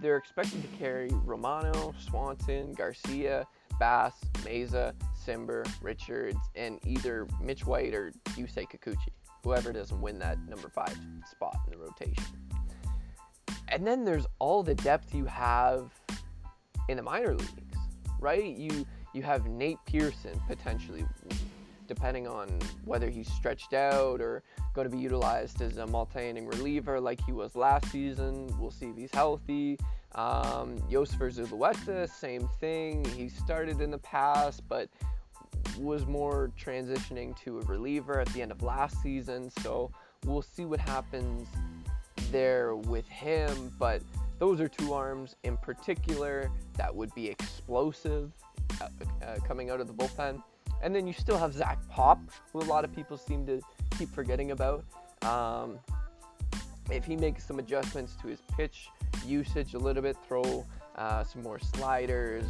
they're 0.00 0.16
expected 0.16 0.62
to 0.62 0.68
carry 0.78 1.10
Romano, 1.24 1.94
Swanson, 1.98 2.72
Garcia, 2.72 3.46
Bass, 3.78 4.14
Mayza, 4.42 4.94
Cimber, 5.26 5.66
Richards, 5.82 6.38
and 6.54 6.78
either 6.86 7.26
Mitch 7.42 7.66
White 7.66 7.94
or 7.94 8.12
Yusei 8.30 8.66
Kikuchi, 8.68 9.08
whoever 9.42 9.72
doesn't 9.72 10.00
win 10.00 10.18
that 10.18 10.38
number 10.48 10.68
five 10.68 10.96
spot 11.30 11.56
in 11.66 11.72
the 11.72 11.78
rotation. 11.78 12.24
And 13.68 13.86
then 13.86 14.04
there's 14.04 14.26
all 14.38 14.62
the 14.62 14.74
depth 14.74 15.14
you 15.14 15.24
have 15.24 15.92
in 16.88 16.96
the 16.96 17.02
minor 17.02 17.34
leagues, 17.34 17.78
right? 18.20 18.44
You 18.44 18.86
you 19.14 19.22
have 19.22 19.46
Nate 19.46 19.78
Pearson 19.86 20.40
potentially, 20.48 21.04
depending 21.86 22.26
on 22.26 22.48
whether 22.84 23.08
he's 23.08 23.30
stretched 23.32 23.74
out 23.74 24.20
or 24.20 24.42
going 24.74 24.88
to 24.88 24.94
be 24.94 25.02
utilized 25.02 25.60
as 25.62 25.76
a 25.78 25.86
multi-inning 25.86 26.46
reliever 26.46 27.00
like 27.00 27.20
he 27.24 27.32
was 27.32 27.54
last 27.54 27.90
season. 27.90 28.52
We'll 28.58 28.70
see 28.70 28.86
if 28.86 28.96
he's 28.96 29.12
healthy. 29.12 29.78
Um, 30.14 30.78
Yosver 30.90 31.32
Zulueta, 31.32 32.08
same 32.08 32.48
thing. 32.60 33.04
He 33.16 33.28
started 33.28 33.80
in 33.80 33.90
the 33.90 33.98
past, 33.98 34.62
but 34.68 34.88
was 35.78 36.06
more 36.06 36.52
transitioning 36.58 37.36
to 37.42 37.58
a 37.58 37.62
reliever 37.62 38.20
at 38.20 38.28
the 38.28 38.42
end 38.42 38.52
of 38.52 38.62
last 38.62 39.02
season. 39.02 39.50
So 39.62 39.90
we'll 40.24 40.42
see 40.42 40.64
what 40.64 40.80
happens 40.80 41.48
there 42.30 42.76
with 42.76 43.08
him. 43.08 43.72
But 43.78 44.02
those 44.38 44.60
are 44.60 44.68
two 44.68 44.92
arms 44.92 45.36
in 45.44 45.56
particular 45.56 46.50
that 46.76 46.94
would 46.94 47.14
be 47.14 47.28
explosive 47.28 48.32
uh, 48.80 48.88
uh, 49.24 49.36
coming 49.46 49.70
out 49.70 49.80
of 49.80 49.86
the 49.86 49.94
bullpen. 49.94 50.42
And 50.84 50.94
then 50.94 51.06
you 51.06 51.14
still 51.14 51.38
have 51.38 51.54
Zach 51.54 51.78
Pop, 51.88 52.20
who 52.52 52.60
a 52.60 52.68
lot 52.68 52.84
of 52.84 52.94
people 52.94 53.16
seem 53.16 53.46
to 53.46 53.62
keep 53.96 54.10
forgetting 54.10 54.50
about. 54.50 54.84
Um, 55.22 55.78
if 56.90 57.06
he 57.06 57.16
makes 57.16 57.42
some 57.42 57.58
adjustments 57.58 58.16
to 58.20 58.28
his 58.28 58.42
pitch 58.54 58.90
usage 59.26 59.72
a 59.72 59.78
little 59.78 60.02
bit, 60.02 60.14
throw 60.28 60.66
uh, 60.96 61.24
some 61.24 61.42
more 61.42 61.58
sliders, 61.58 62.44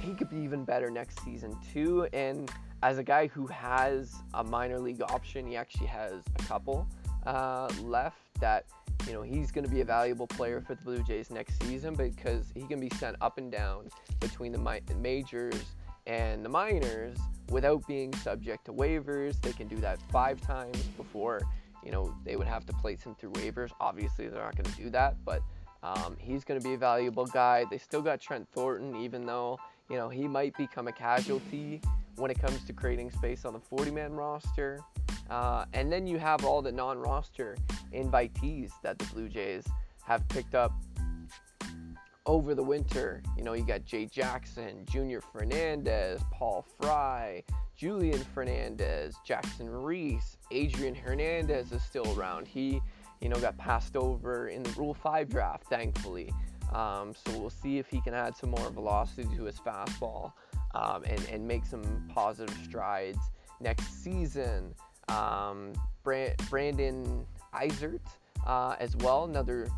he 0.00 0.14
could 0.14 0.30
be 0.30 0.36
even 0.36 0.64
better 0.64 0.90
next 0.90 1.20
season 1.24 1.58
too. 1.72 2.06
And 2.12 2.48
as 2.84 2.98
a 2.98 3.02
guy 3.02 3.26
who 3.26 3.48
has 3.48 4.14
a 4.34 4.44
minor 4.44 4.78
league 4.78 5.02
option, 5.02 5.44
he 5.44 5.56
actually 5.56 5.88
has 5.88 6.22
a 6.38 6.42
couple 6.44 6.86
uh, 7.26 7.68
left 7.82 8.18
that 8.38 8.66
you 9.08 9.12
know 9.12 9.22
he's 9.22 9.50
going 9.50 9.64
to 9.64 9.70
be 9.70 9.80
a 9.80 9.84
valuable 9.84 10.28
player 10.28 10.60
for 10.60 10.76
the 10.76 10.82
Blue 10.82 11.02
Jays 11.02 11.30
next 11.30 11.60
season 11.64 11.94
because 11.94 12.52
he 12.54 12.62
can 12.62 12.78
be 12.78 12.90
sent 12.90 13.16
up 13.20 13.38
and 13.38 13.50
down 13.50 13.88
between 14.20 14.52
the 14.52 14.82
majors 15.00 15.64
and 16.06 16.44
the 16.44 16.48
minors 16.48 17.18
without 17.50 17.86
being 17.86 18.12
subject 18.14 18.64
to 18.66 18.72
waivers. 18.72 19.40
They 19.40 19.52
can 19.52 19.68
do 19.68 19.76
that 19.76 20.00
five 20.10 20.40
times 20.40 20.82
before 20.96 21.40
you 21.84 21.92
know 21.92 22.14
they 22.24 22.36
would 22.36 22.48
have 22.48 22.66
to 22.66 22.72
place 22.74 23.02
him 23.02 23.14
through 23.14 23.32
waivers. 23.32 23.70
Obviously, 23.80 24.28
they're 24.28 24.42
not 24.42 24.56
going 24.56 24.70
to 24.70 24.82
do 24.82 24.90
that, 24.90 25.16
but 25.24 25.40
um, 25.82 26.16
he's 26.18 26.44
going 26.44 26.60
to 26.60 26.66
be 26.66 26.74
a 26.74 26.78
valuable 26.78 27.26
guy. 27.26 27.64
They 27.70 27.78
still 27.78 28.02
got 28.02 28.20
Trent 28.20 28.48
Thornton, 28.52 28.96
even 28.96 29.24
though 29.24 29.58
you 29.88 29.96
know 29.96 30.08
he 30.08 30.26
might 30.26 30.56
become 30.56 30.88
a 30.88 30.92
casualty 30.92 31.80
when 32.16 32.30
it 32.30 32.40
comes 32.40 32.64
to 32.64 32.72
creating 32.72 33.10
space 33.10 33.44
on 33.44 33.52
the 33.52 33.60
40-man 33.60 34.12
roster. 34.12 34.80
Uh, 35.28 35.64
and 35.74 35.92
then 35.92 36.06
you 36.06 36.18
have 36.18 36.44
all 36.44 36.62
the 36.62 36.72
non-roster 36.72 37.56
invitees 37.92 38.70
that 38.82 38.98
the 38.98 39.04
Blue 39.06 39.28
Jays 39.28 39.64
have 40.04 40.26
picked 40.28 40.54
up 40.54 40.72
over 42.26 42.54
the 42.54 42.62
winter. 42.62 43.22
You 43.36 43.44
know, 43.44 43.54
you 43.54 43.64
got 43.64 43.84
Jay 43.84 44.06
Jackson, 44.06 44.84
Junior 44.90 45.20
Fernandez, 45.20 46.20
Paul 46.32 46.64
Fry, 46.80 47.42
Julian 47.76 48.22
Fernandez, 48.34 49.16
Jackson 49.24 49.68
Rees, 49.68 50.36
Adrian 50.50 50.94
Hernandez 50.94 51.72
is 51.72 51.82
still 51.82 52.18
around. 52.18 52.48
He, 52.48 52.80
you 53.20 53.28
know, 53.28 53.36
got 53.38 53.56
passed 53.58 53.96
over 53.96 54.48
in 54.48 54.62
the 54.62 54.70
Rule 54.70 54.94
5 54.94 55.28
draft, 55.28 55.64
thankfully. 55.68 56.32
Um, 56.72 57.14
so 57.14 57.38
we'll 57.38 57.50
see 57.50 57.78
if 57.78 57.86
he 57.86 58.00
can 58.00 58.12
add 58.12 58.36
some 58.36 58.50
more 58.50 58.70
velocity 58.70 59.28
to 59.36 59.44
his 59.44 59.56
fastball 59.58 60.32
um, 60.74 61.04
and, 61.04 61.22
and 61.30 61.46
make 61.46 61.64
some 61.64 61.82
positive 62.12 62.56
strides 62.64 63.18
next 63.60 64.02
season. 64.02 64.74
Um, 65.08 65.72
Brandon 66.02 67.24
Eisert 67.54 68.00
uh, 68.46 68.76
as 68.80 68.96
well, 68.96 69.24
another 69.24 69.68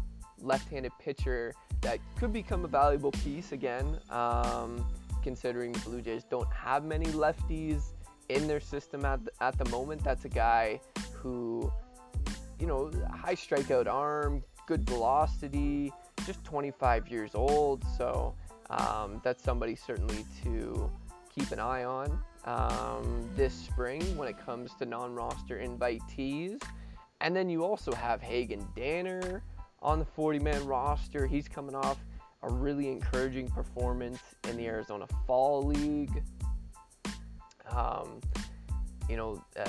left-handed 0.43 0.93
pitcher 0.99 1.55
that 1.81 1.99
could 2.19 2.33
become 2.33 2.65
a 2.65 2.69
valuable 2.69 3.13
piece 3.13 3.53
again, 3.53 3.99
um, 4.11 4.85
considering 5.23 5.73
the 5.73 5.79
Blue 5.81 6.03
Jays 6.03 6.25
don't 6.25 6.51
have 6.53 6.85
many 6.85 7.07
lefties 7.07 7.93
in 8.29 8.47
their 8.47 8.61
system 8.61 9.05
at 9.05 9.25
the, 9.25 9.33
at 9.41 9.57
the 9.59 9.65
moment. 9.71 10.03
That's 10.05 10.25
a 10.25 10.29
guy 10.29 10.81
who, 11.13 11.73
you 12.59 12.67
know, 12.67 12.91
high 13.11 13.35
strikeout 13.35 13.87
arm, 13.87 14.43
good 14.67 14.89
velocity, 14.89 15.93
just 16.27 16.45
25 16.45 17.09
years 17.09 17.35
old. 17.35 17.85
So 17.97 18.35
um, 18.71 19.21
that's 19.25 19.43
somebody 19.43 19.75
certainly 19.75 20.25
to 20.43 20.91
keep 21.35 21.51
an 21.53 21.59
eye 21.59 21.85
on 21.85 22.19
um, 22.45 23.29
this 23.37 23.55
spring 23.55 24.17
when 24.17 24.29
it 24.29 24.37
comes 24.45 24.75
to 24.75 24.87
non-roster 24.87 25.59
invitees. 25.59 26.63
And 27.21 27.35
then 27.35 27.49
you 27.49 27.65
also 27.65 27.93
have 27.93 28.21
Hagen 28.23 28.67
Danner 28.77 29.43
on 29.83 29.99
the 29.99 30.05
40-man 30.05 30.67
roster. 30.67 31.27
He's 31.27 31.49
coming 31.49 31.75
off 31.75 31.99
a 32.43 32.51
really 32.51 32.89
encouraging 32.89 33.49
performance 33.49 34.21
in 34.49 34.57
the 34.57 34.67
Arizona 34.67 35.07
Fall 35.27 35.65
League. 35.65 36.23
Um, 37.71 38.21
you 39.09 39.17
know, 39.17 39.43
uh, 39.59 39.65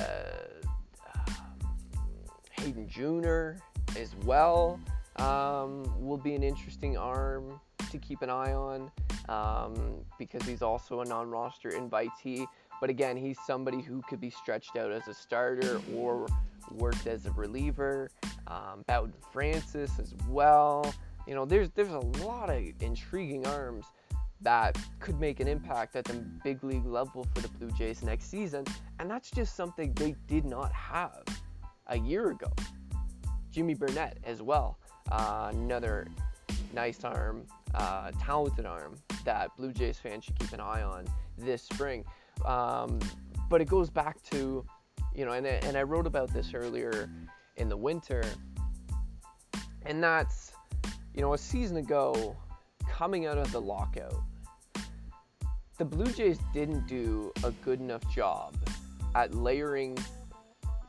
Hayden 2.59 2.87
Juenger 2.87 3.59
as 3.97 4.15
well 4.25 4.79
um, 5.15 5.83
will 5.99 6.17
be 6.17 6.35
an 6.35 6.43
interesting 6.43 6.97
arm 6.97 7.59
to 7.91 7.97
keep 7.97 8.21
an 8.21 8.29
eye 8.29 8.53
on 8.53 8.91
um, 9.29 9.95
because 10.17 10.43
he's 10.43 10.61
also 10.61 11.01
a 11.01 11.05
non-roster 11.05 11.71
invitee. 11.71 12.45
But 12.79 12.89
again, 12.89 13.17
he's 13.17 13.37
somebody 13.45 13.81
who 13.81 14.01
could 14.03 14.21
be 14.21 14.29
stretched 14.29 14.77
out 14.77 14.91
as 14.91 15.07
a 15.07 15.13
starter 15.13 15.81
or 15.95 16.27
worked 16.71 17.07
as 17.07 17.25
a 17.25 17.31
reliever. 17.31 18.09
Um, 18.47 18.83
Bowden 18.87 19.13
Francis 19.31 19.99
as 19.99 20.13
well. 20.27 20.93
You 21.27 21.35
know, 21.35 21.45
there's 21.45 21.69
there's 21.71 21.93
a 21.93 21.99
lot 22.23 22.49
of 22.49 22.63
intriguing 22.81 23.45
arms 23.47 23.85
that 24.41 24.77
could 24.99 25.19
make 25.19 25.39
an 25.39 25.47
impact 25.47 25.95
at 25.95 26.05
the 26.05 26.13
big 26.43 26.63
league 26.63 26.85
level 26.85 27.27
for 27.35 27.41
the 27.41 27.49
Blue 27.49 27.71
Jays 27.71 28.01
next 28.03 28.25
season, 28.25 28.65
and 28.99 29.09
that's 29.09 29.29
just 29.29 29.55
something 29.55 29.93
they 29.93 30.15
did 30.27 30.45
not 30.45 30.71
have 30.71 31.23
a 31.87 31.97
year 31.97 32.31
ago. 32.31 32.51
Jimmy 33.51 33.73
Burnett 33.73 34.17
as 34.23 34.41
well, 34.41 34.77
uh, 35.11 35.51
another 35.53 36.07
nice 36.73 37.03
arm, 37.03 37.45
uh, 37.73 38.11
talented 38.21 38.65
arm 38.65 38.95
that 39.25 39.55
Blue 39.57 39.73
Jays 39.73 39.97
fans 39.97 40.23
should 40.23 40.37
keep 40.39 40.53
an 40.53 40.59
eye 40.59 40.83
on 40.83 41.05
this 41.37 41.63
spring. 41.63 42.05
Um, 42.45 42.99
but 43.49 43.61
it 43.61 43.67
goes 43.67 43.89
back 43.89 44.21
to, 44.31 44.63
you 45.13 45.25
know, 45.25 45.31
and, 45.31 45.45
and 45.45 45.77
I 45.77 45.83
wrote 45.83 46.07
about 46.07 46.33
this 46.33 46.53
earlier 46.53 47.09
in 47.57 47.69
the 47.69 47.77
winter, 47.77 48.23
and 49.85 50.03
that's, 50.03 50.51
you 51.13 51.21
know, 51.21 51.33
a 51.33 51.37
season 51.37 51.77
ago, 51.77 52.35
coming 52.87 53.25
out 53.25 53.37
of 53.37 53.51
the 53.51 53.61
lockout, 53.61 54.21
the 55.77 55.85
Blue 55.85 56.11
Jays 56.11 56.39
didn't 56.53 56.87
do 56.87 57.31
a 57.43 57.51
good 57.51 57.79
enough 57.79 58.01
job 58.13 58.55
at 59.15 59.33
layering, 59.33 59.97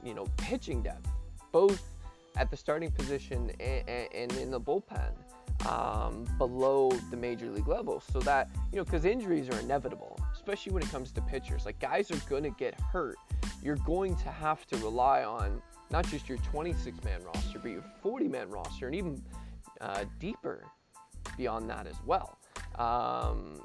you 0.04 0.14
know, 0.14 0.26
pitching 0.36 0.82
depth, 0.82 1.08
both 1.52 1.82
at 2.36 2.50
the 2.50 2.56
starting 2.56 2.90
position 2.90 3.50
and, 3.60 3.88
and 4.12 4.32
in 4.32 4.50
the 4.50 4.60
bullpen 4.60 5.12
um, 5.68 6.24
below 6.38 6.90
the 7.10 7.16
major 7.16 7.50
league 7.50 7.68
level. 7.68 8.02
So 8.12 8.20
that, 8.20 8.48
you 8.72 8.78
know, 8.78 8.84
because 8.84 9.04
injuries 9.04 9.48
are 9.48 9.60
inevitable, 9.60 10.18
especially 10.34 10.72
when 10.72 10.82
it 10.82 10.90
comes 10.90 11.12
to 11.12 11.20
pitchers. 11.22 11.64
Like 11.66 11.78
guys 11.78 12.10
are 12.10 12.16
going 12.28 12.44
to 12.44 12.50
get 12.50 12.78
hurt. 12.80 13.16
You're 13.62 13.76
going 13.76 14.16
to 14.16 14.28
have 14.30 14.66
to 14.66 14.76
rely 14.78 15.24
on 15.24 15.62
not 15.90 16.06
just 16.06 16.28
your 16.28 16.38
26 16.38 17.02
man 17.04 17.22
roster, 17.24 17.58
but 17.58 17.70
your 17.70 17.84
40 18.02 18.28
man 18.28 18.48
roster 18.48 18.86
and 18.86 18.94
even 18.94 19.22
uh, 19.80 20.04
deeper 20.18 20.64
beyond 21.36 21.68
that 21.70 21.86
as 21.86 21.96
well. 22.06 22.38
Um, 22.78 23.60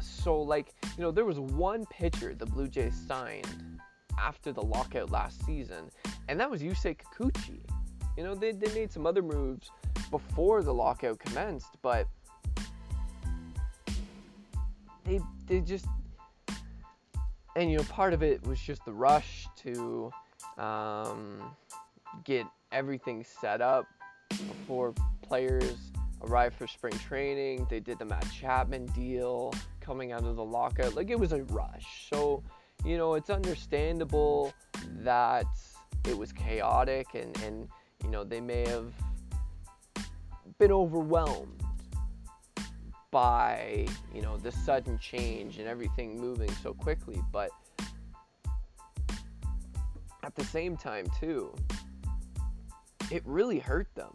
so, 0.00 0.40
like, 0.40 0.74
you 0.96 1.02
know, 1.02 1.10
there 1.10 1.24
was 1.24 1.38
one 1.38 1.86
pitcher 1.86 2.34
the 2.34 2.46
Blue 2.46 2.68
Jays 2.68 2.94
signed 3.06 3.80
after 4.18 4.52
the 4.52 4.62
lockout 4.62 5.10
last 5.10 5.44
season, 5.44 5.90
and 6.28 6.38
that 6.40 6.50
was 6.50 6.62
Yusei 6.62 6.96
Kikuchi. 6.96 7.60
You 8.16 8.24
know, 8.24 8.34
they, 8.34 8.52
they 8.52 8.72
made 8.74 8.92
some 8.92 9.06
other 9.06 9.22
moves 9.22 9.70
before 10.10 10.62
the 10.62 10.72
lockout 10.72 11.18
commenced, 11.18 11.76
but 11.82 12.08
they 15.04 15.20
they 15.46 15.60
just 15.60 15.86
and 17.56 17.70
you 17.70 17.78
know 17.78 17.84
part 17.84 18.12
of 18.12 18.22
it 18.22 18.46
was 18.46 18.60
just 18.60 18.84
the 18.84 18.92
rush 18.92 19.48
to 19.56 20.10
um, 20.58 21.42
get 22.24 22.46
everything 22.70 23.24
set 23.24 23.60
up 23.60 23.86
before 24.28 24.92
players 25.22 25.90
arrived 26.22 26.56
for 26.56 26.66
spring 26.66 26.96
training. 26.98 27.66
They 27.70 27.80
did 27.80 27.98
the 27.98 28.04
Matt 28.04 28.26
Chapman 28.32 28.86
deal 28.86 29.52
coming 29.80 30.12
out 30.12 30.24
of 30.24 30.36
the 30.36 30.44
lockout. 30.44 30.94
Like 30.94 31.10
it 31.10 31.18
was 31.18 31.32
a 31.32 31.42
rush. 31.44 32.08
So, 32.10 32.42
you 32.84 32.98
know, 32.98 33.14
it's 33.14 33.30
understandable 33.30 34.52
that 35.00 35.46
it 36.06 36.16
was 36.16 36.32
chaotic 36.32 37.06
and, 37.14 37.36
and 37.42 37.68
you 38.02 38.10
know, 38.10 38.24
they 38.24 38.40
may 38.40 38.66
have 38.68 38.92
been 40.58 40.72
overwhelmed 40.72 41.62
by 43.10 43.86
you 44.14 44.22
know 44.22 44.36
the 44.36 44.52
sudden 44.52 44.98
change 44.98 45.58
and 45.58 45.68
everything 45.68 46.20
moving 46.20 46.50
so 46.62 46.74
quickly 46.74 47.20
but 47.32 47.50
at 50.22 50.34
the 50.34 50.44
same 50.44 50.76
time 50.76 51.06
too 51.18 51.54
it 53.10 53.22
really 53.24 53.58
hurt 53.58 53.88
them 53.94 54.12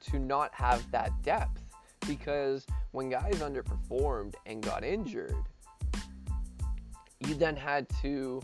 to 0.00 0.18
not 0.18 0.54
have 0.54 0.88
that 0.92 1.10
depth 1.22 1.62
because 2.06 2.66
when 2.92 3.10
guys 3.10 3.40
underperformed 3.40 4.34
and 4.46 4.62
got 4.62 4.84
injured, 4.84 5.34
you 7.20 7.34
then 7.34 7.56
had 7.56 7.88
to, 8.02 8.40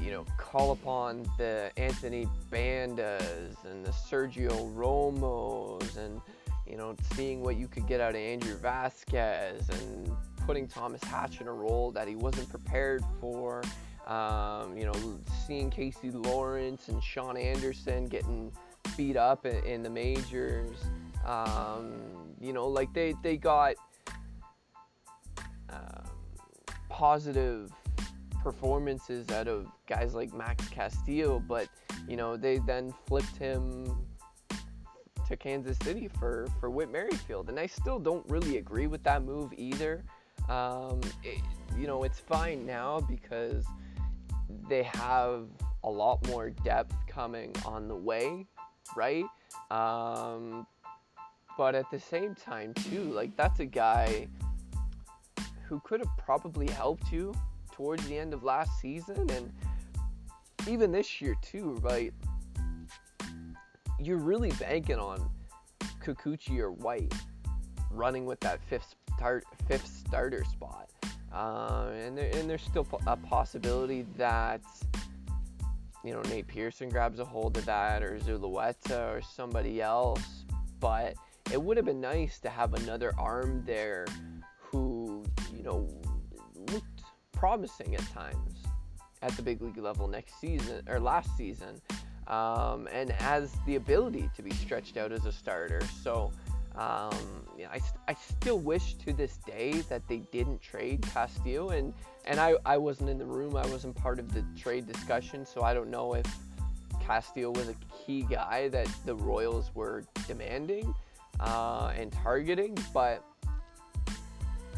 you 0.00 0.10
know, 0.10 0.24
call 0.38 0.72
upon 0.72 1.28
the 1.36 1.70
Anthony 1.76 2.26
Bandas 2.50 3.56
and 3.64 3.84
the 3.84 3.90
Sergio 3.90 4.74
Romos 4.74 5.96
and, 5.96 6.20
you 6.70 6.76
know, 6.76 6.94
seeing 7.14 7.40
what 7.40 7.56
you 7.56 7.66
could 7.66 7.86
get 7.86 8.00
out 8.00 8.10
of 8.10 8.16
Andrew 8.16 8.56
Vasquez 8.56 9.68
and 9.68 10.10
putting 10.46 10.68
Thomas 10.68 11.02
Hatch 11.02 11.40
in 11.40 11.48
a 11.48 11.52
role 11.52 11.90
that 11.90 12.06
he 12.06 12.14
wasn't 12.14 12.48
prepared 12.48 13.02
for. 13.20 13.62
Um, 14.06 14.76
you 14.76 14.84
know, 14.84 14.94
seeing 15.46 15.68
Casey 15.68 16.10
Lawrence 16.10 16.88
and 16.88 17.02
Shaun 17.02 17.36
Anderson 17.36 18.06
getting 18.06 18.52
beat 18.96 19.16
up 19.16 19.46
in, 19.46 19.64
in 19.64 19.82
the 19.82 19.90
majors. 19.90 20.76
Um, 21.26 21.92
you 22.40 22.52
know, 22.52 22.66
like 22.66 22.92
they, 22.94 23.14
they 23.22 23.36
got 23.36 23.74
um, 25.70 26.08
positive 26.88 27.72
performances 28.42 29.28
out 29.30 29.48
of 29.48 29.66
guys 29.86 30.14
like 30.14 30.32
Max 30.32 30.68
Castillo, 30.68 31.42
but 31.46 31.68
you 32.08 32.16
know 32.16 32.36
they 32.36 32.58
then 32.58 32.94
flipped 33.06 33.36
him 33.36 33.84
to 35.30 35.36
Kansas 35.36 35.78
City 35.82 36.08
for 36.18 36.46
for 36.58 36.70
Whit 36.70 36.90
Merrifield, 36.90 37.48
and 37.48 37.58
I 37.58 37.66
still 37.66 37.98
don't 37.98 38.28
really 38.28 38.58
agree 38.58 38.86
with 38.86 39.02
that 39.04 39.22
move 39.22 39.52
either. 39.56 40.04
Um, 40.48 41.00
it, 41.22 41.40
you 41.78 41.86
know, 41.86 42.02
it's 42.02 42.18
fine 42.18 42.66
now 42.66 43.00
because 43.00 43.64
they 44.68 44.82
have 44.82 45.46
a 45.84 45.90
lot 45.90 46.26
more 46.26 46.50
depth 46.50 46.94
coming 47.06 47.54
on 47.64 47.88
the 47.88 47.94
way, 47.94 48.46
right? 48.96 49.24
Um, 49.70 50.66
but 51.56 51.74
at 51.74 51.88
the 51.90 52.00
same 52.00 52.34
time, 52.34 52.74
too, 52.74 53.04
like 53.04 53.36
that's 53.36 53.60
a 53.60 53.66
guy 53.66 54.26
who 55.68 55.80
could 55.84 56.00
have 56.00 56.16
probably 56.18 56.68
helped 56.68 57.12
you 57.12 57.32
towards 57.70 58.04
the 58.08 58.18
end 58.18 58.34
of 58.34 58.42
last 58.42 58.80
season 58.80 59.30
and 59.30 59.52
even 60.68 60.90
this 60.90 61.20
year 61.20 61.36
too, 61.40 61.78
right? 61.82 62.12
You're 64.02 64.18
really 64.18 64.50
banking 64.52 64.98
on 64.98 65.30
Kikuchi 66.02 66.58
or 66.58 66.72
White 66.72 67.12
running 67.90 68.24
with 68.24 68.40
that 68.40 68.60
fifth 68.62 68.94
start 69.16 69.44
fifth 69.68 69.86
starter 69.86 70.44
spot, 70.44 70.88
uh, 71.32 71.90
and 71.94 72.16
there, 72.16 72.30
and 72.34 72.48
there's 72.48 72.62
still 72.62 72.86
a 73.06 73.16
possibility 73.16 74.06
that 74.16 74.62
you 76.02 76.12
know 76.12 76.22
Nate 76.22 76.46
Pearson 76.46 76.88
grabs 76.88 77.18
a 77.18 77.24
hold 77.24 77.56
of 77.58 77.64
that 77.66 78.02
or 78.02 78.18
Zulueta 78.18 79.16
or 79.16 79.20
somebody 79.20 79.82
else, 79.82 80.44
but 80.78 81.14
it 81.52 81.60
would 81.60 81.76
have 81.76 81.86
been 81.86 82.00
nice 82.00 82.38
to 82.40 82.48
have 82.48 82.74
another 82.74 83.12
arm 83.18 83.62
there 83.66 84.06
who 84.58 85.22
you 85.54 85.62
know 85.62 85.88
looked 86.72 87.02
promising 87.32 87.94
at 87.94 88.12
times 88.12 88.62
at 89.22 89.32
the 89.32 89.42
big 89.42 89.60
league 89.60 89.76
level 89.76 90.08
next 90.08 90.40
season 90.40 90.82
or 90.88 90.98
last 90.98 91.36
season, 91.36 91.80
um, 92.30 92.88
and 92.92 93.10
has 93.10 93.52
the 93.66 93.76
ability 93.76 94.30
to 94.36 94.42
be 94.42 94.52
stretched 94.52 94.96
out 94.96 95.12
as 95.12 95.26
a 95.26 95.32
starter. 95.32 95.82
So, 96.02 96.32
um, 96.76 97.10
know, 97.64 97.70
I, 97.72 97.80
I 98.08 98.14
still 98.14 98.58
wish 98.58 98.94
to 98.94 99.12
this 99.12 99.38
day 99.38 99.72
that 99.88 100.06
they 100.08 100.18
didn't 100.32 100.62
trade 100.62 101.02
Castillo, 101.12 101.70
and 101.70 101.92
and 102.24 102.38
I, 102.38 102.54
I 102.64 102.76
wasn't 102.76 103.10
in 103.10 103.18
the 103.18 103.26
room, 103.26 103.56
I 103.56 103.66
wasn't 103.66 103.96
part 103.96 104.18
of 104.18 104.32
the 104.32 104.44
trade 104.58 104.86
discussion, 104.86 105.44
so 105.44 105.62
I 105.62 105.74
don't 105.74 105.90
know 105.90 106.14
if 106.14 106.26
Castillo 107.04 107.50
was 107.50 107.68
a 107.68 107.74
key 108.04 108.22
guy 108.22 108.68
that 108.68 108.88
the 109.04 109.14
Royals 109.14 109.70
were 109.74 110.04
demanding 110.28 110.94
uh, 111.40 111.92
and 111.96 112.12
targeting, 112.12 112.76
but 112.92 113.24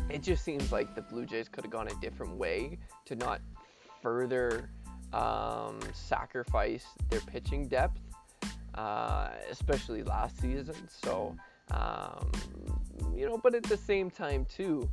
it 0.08 0.22
just 0.22 0.44
seems 0.44 0.72
like 0.72 0.94
the 0.94 1.02
Blue 1.02 1.26
Jays 1.26 1.48
could 1.48 1.64
have 1.64 1.72
gone 1.72 1.88
a 1.88 1.94
different 2.00 2.36
way 2.36 2.78
to 3.06 3.16
not 3.16 3.40
further 4.00 4.70
um, 5.12 5.78
sacrifice 5.92 6.86
their 7.10 7.20
pitching 7.20 7.68
depth, 7.68 8.00
uh, 8.74 9.30
especially 9.50 10.02
last 10.02 10.40
season. 10.40 10.76
So, 10.88 11.34
um, 11.70 12.30
you 13.14 13.26
know, 13.26 13.38
but 13.38 13.54
at 13.54 13.64
the 13.64 13.76
same 13.76 14.10
time, 14.10 14.46
too, 14.46 14.88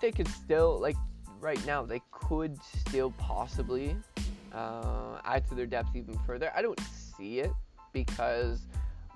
they 0.00 0.12
could 0.12 0.28
still, 0.28 0.78
like, 0.80 0.96
right 1.40 1.64
now, 1.66 1.84
they 1.84 2.00
could 2.10 2.56
still 2.62 3.12
possibly 3.18 3.96
uh, 4.52 5.20
add 5.24 5.46
to 5.48 5.54
their 5.54 5.66
depth 5.66 5.94
even 5.94 6.18
further. 6.26 6.52
I 6.54 6.62
don't 6.62 6.80
see 7.16 7.40
it 7.40 7.52
because 7.92 8.62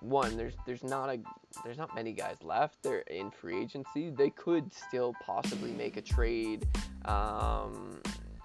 one, 0.01 0.37
there's 0.37 0.55
there's 0.67 0.85
not 0.85 1.09
a 1.09 1.19
there's 1.65 1.79
not 1.79 1.95
many 1.95 2.13
guys 2.13 2.37
left. 2.43 2.83
They're 2.83 2.99
in 3.01 3.31
free 3.31 3.61
agency. 3.61 4.11
They 4.11 4.31
could 4.31 4.73
still 4.73 5.15
possibly 5.25 5.73
make 5.73 5.97
a 5.97 6.03
trade. 6.03 6.67
Um, 7.05 8.01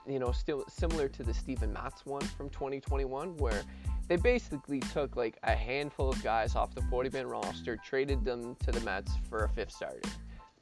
you 0.08 0.20
know, 0.20 0.32
still 0.32 0.64
similar 0.68 1.08
to 1.10 1.24
the 1.24 1.34
Steven 1.34 1.72
Matz 1.72 2.06
one 2.06 2.22
from 2.22 2.50
2021, 2.50 3.38
where 3.38 3.64
they 4.08 4.16
basically 4.16 4.80
took 4.80 5.16
like 5.16 5.38
a 5.44 5.56
handful 5.56 6.10
of 6.10 6.22
guys 6.24 6.56
off 6.56 6.74
the 6.76 6.82
40 6.84 7.10
man 7.12 7.28
roster, 7.28 7.78
traded 7.78 8.26
them 8.26 8.56
to 8.64 8.72
the 8.72 8.82
Mets 8.82 9.14
for 9.30 9.46
a 9.46 9.50
fifth 9.50 9.72
starter. 9.72 10.02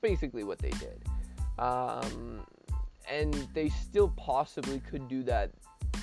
Basically, 0.01 0.43
what 0.43 0.59
they 0.59 0.71
did. 0.71 1.03
Um, 1.57 2.45
and 3.09 3.33
they 3.53 3.69
still 3.69 4.09
possibly 4.15 4.79
could 4.79 5.07
do 5.07 5.23
that 5.23 5.51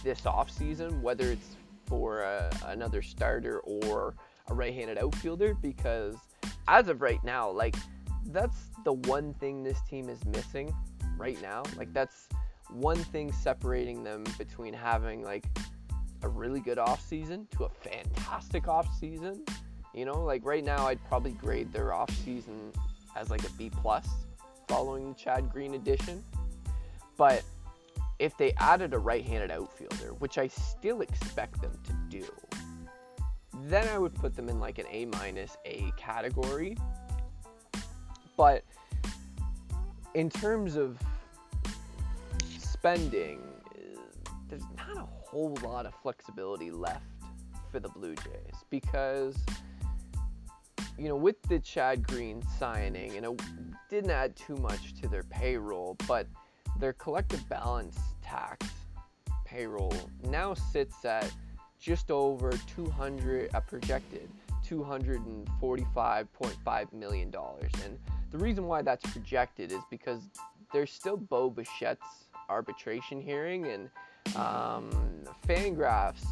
this 0.03 0.23
offseason, 0.23 1.01
whether 1.01 1.31
it's 1.31 1.57
for 1.87 2.23
a, 2.23 2.51
another 2.67 3.01
starter 3.01 3.61
or 3.61 4.15
a 4.49 4.55
right-handed 4.55 4.99
outfielder 4.99 5.55
because 5.55 6.17
as 6.69 6.89
of 6.89 7.01
right 7.01 7.23
now, 7.25 7.51
like 7.51 7.77
that's 8.27 8.71
the 8.85 8.93
one 8.93 9.35
thing 9.35 9.63
this 9.63 9.81
team 9.89 10.09
is 10.09 10.25
missing 10.27 10.75
right 11.17 11.41
now. 11.43 11.63
Like 11.77 11.93
that's 11.93 12.29
one 12.71 12.97
thing 12.97 13.33
separating 13.33 14.03
them 14.03 14.25
between 14.39 14.75
having 14.75 15.23
like 15.23 15.47
a 16.23 16.29
really 16.29 16.61
good 16.61 16.79
off 16.79 17.01
season 17.07 17.47
to 17.57 17.65
a 17.65 17.69
fantastic 17.69 18.69
off 18.69 18.89
season. 18.99 19.45
You 19.95 20.05
know, 20.05 20.25
like 20.25 20.45
right 20.45 20.65
now 20.65 20.87
I'd 20.87 21.03
probably 21.09 21.33
grade 21.33 21.73
their 21.73 21.93
off 21.93 22.11
season 22.25 22.73
as 23.15 23.31
like 23.31 23.45
a 23.45 23.51
B 23.53 23.71
plus 23.71 24.09
following 24.69 25.11
the 25.11 25.15
Chad 25.15 25.51
Green 25.51 25.75
addition. 25.75 26.23
But 27.17 27.43
if 28.19 28.37
they 28.37 28.53
added 28.59 28.95
a 28.95 28.99
right-handed 28.99 29.51
outfielder, 29.51 30.15
which 30.19 30.39
I 30.39 30.49
still 30.49 31.01
expect 31.01 31.61
them 31.61 31.73
to 31.85 31.93
do, 32.09 32.27
then 33.65 33.89
I 33.89 33.99
would 33.99 34.15
put 34.15 34.35
them 34.37 34.49
in 34.49 34.61
like 34.61 34.79
an 34.79 34.87
A 34.91 35.07
minus 35.07 35.57
A 35.65 35.93
category. 35.97 36.77
But 38.37 38.65
in 40.15 40.29
terms 40.29 40.77
of 40.77 40.99
spending, 42.87 43.43
eh, 43.75 43.99
there's 44.49 44.63
not 44.77 44.97
a 44.97 45.09
whole 45.29 45.59
lot 45.65 45.87
of 45.87 45.95
flexibility 46.03 46.71
left 46.71 47.03
for 47.73 47.81
the 47.81 47.89
Blue 47.89 48.15
Jays 48.15 48.55
because 48.71 49.35
you 50.97 51.09
know 51.09 51.17
with 51.17 51.43
the 51.49 51.59
Chad 51.59 52.07
Green 52.07 52.41
signing 52.61 53.17
and 53.17 53.27
it 53.27 53.43
didn't 53.91 54.13
add 54.13 54.37
too 54.37 54.55
much 54.59 54.95
to 55.01 55.09
their 55.09 55.25
payroll, 55.25 55.97
but 56.07 56.29
their 56.79 56.93
collective 56.93 57.49
balance 57.49 57.99
tax 58.23 58.65
payroll 59.45 59.93
now 60.23 60.55
sits 60.55 61.05
at 61.05 61.29
just 61.81 62.13
over 62.13 62.53
200, 62.77 63.51
a 63.53 63.57
uh, 63.57 63.61
projected 63.63 64.31
$245.5 64.65 66.93
million. 66.93 67.35
And 67.85 67.99
the 68.31 68.39
reason 68.39 68.67
why 68.67 68.83
that's 68.83 69.11
projected 69.11 69.73
is 69.73 69.83
because 69.91 70.21
there's 70.73 70.93
still 70.93 71.17
Bo 71.17 71.51
Bichette's 71.51 72.26
arbitration 72.49 73.21
hearing, 73.21 73.67
and 73.67 73.91
um, 74.37 74.91
Fangraphs 75.47 76.27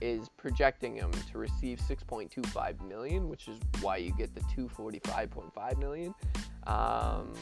is 0.00 0.28
projecting 0.36 0.96
him 0.96 1.12
to 1.30 1.38
receive 1.38 1.78
6.25 1.88 2.86
million, 2.86 3.28
which 3.28 3.48
is 3.48 3.58
why 3.80 3.96
you 3.96 4.12
get 4.16 4.34
the 4.34 4.40
245.5 4.40 5.78
million. 5.78 6.14
Um, 6.66 7.32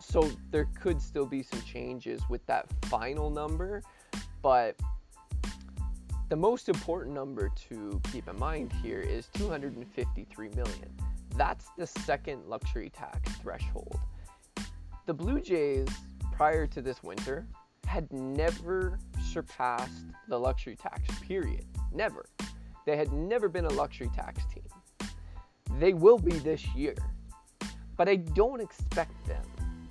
so 0.00 0.30
there 0.50 0.66
could 0.80 1.02
still 1.02 1.26
be 1.26 1.42
some 1.42 1.60
changes 1.62 2.22
with 2.30 2.44
that 2.46 2.66
final 2.86 3.28
number, 3.30 3.82
but 4.42 4.76
the 6.28 6.36
most 6.36 6.68
important 6.68 7.14
number 7.14 7.50
to 7.68 8.00
keep 8.12 8.28
in 8.28 8.38
mind 8.38 8.72
here 8.82 9.00
is 9.00 9.28
253 9.34 10.48
million. 10.50 10.90
That's 11.36 11.68
the 11.76 11.86
second 11.86 12.44
luxury 12.46 12.90
tax 12.90 13.32
threshold. 13.36 13.98
The 15.06 15.14
Blue 15.14 15.40
Jays, 15.40 15.88
prior 16.38 16.68
to 16.68 16.80
this 16.80 17.02
winter, 17.02 17.44
had 17.84 18.10
never 18.12 19.00
surpassed 19.20 20.04
the 20.28 20.38
luxury 20.38 20.76
tax 20.76 21.02
period. 21.20 21.64
Never. 21.92 22.26
They 22.86 22.96
had 22.96 23.12
never 23.12 23.48
been 23.48 23.64
a 23.64 23.70
luxury 23.70 24.08
tax 24.14 24.44
team. 24.54 24.62
They 25.80 25.94
will 25.94 26.18
be 26.18 26.38
this 26.38 26.64
year. 26.76 26.94
But 27.96 28.08
I 28.08 28.16
don't 28.16 28.60
expect 28.60 29.26
them 29.26 29.44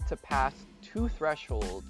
to 0.08 0.16
pass 0.16 0.54
two 0.82 1.10
thresholds 1.10 1.86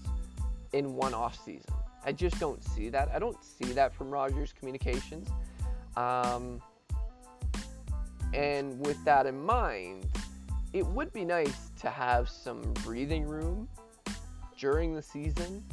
in 0.74 0.95
one 0.95 1.14
off 1.14 1.38
season. 1.45 1.72
I 2.03 2.12
just 2.12 2.39
don't 2.39 2.64
see 2.64 2.89
that. 2.89 3.10
I 3.14 3.20
don't 3.20 3.38
see 3.43 3.72
that 3.74 3.93
from 3.93 4.10
Rogers 4.10 4.53
Communications. 4.58 5.30
Um, 5.95 6.62
And 8.34 8.80
with 8.86 9.03
that 9.05 9.26
in 9.26 9.39
mind, 9.39 10.05
it 10.74 10.86
would 10.86 11.14
be 11.14 11.24
nice 11.24 11.72
to 11.82 11.89
have 11.89 12.28
some 12.28 12.62
breathing 12.84 13.24
room 13.24 13.70
during 14.58 14.95
the 14.95 15.01
season 15.01 15.64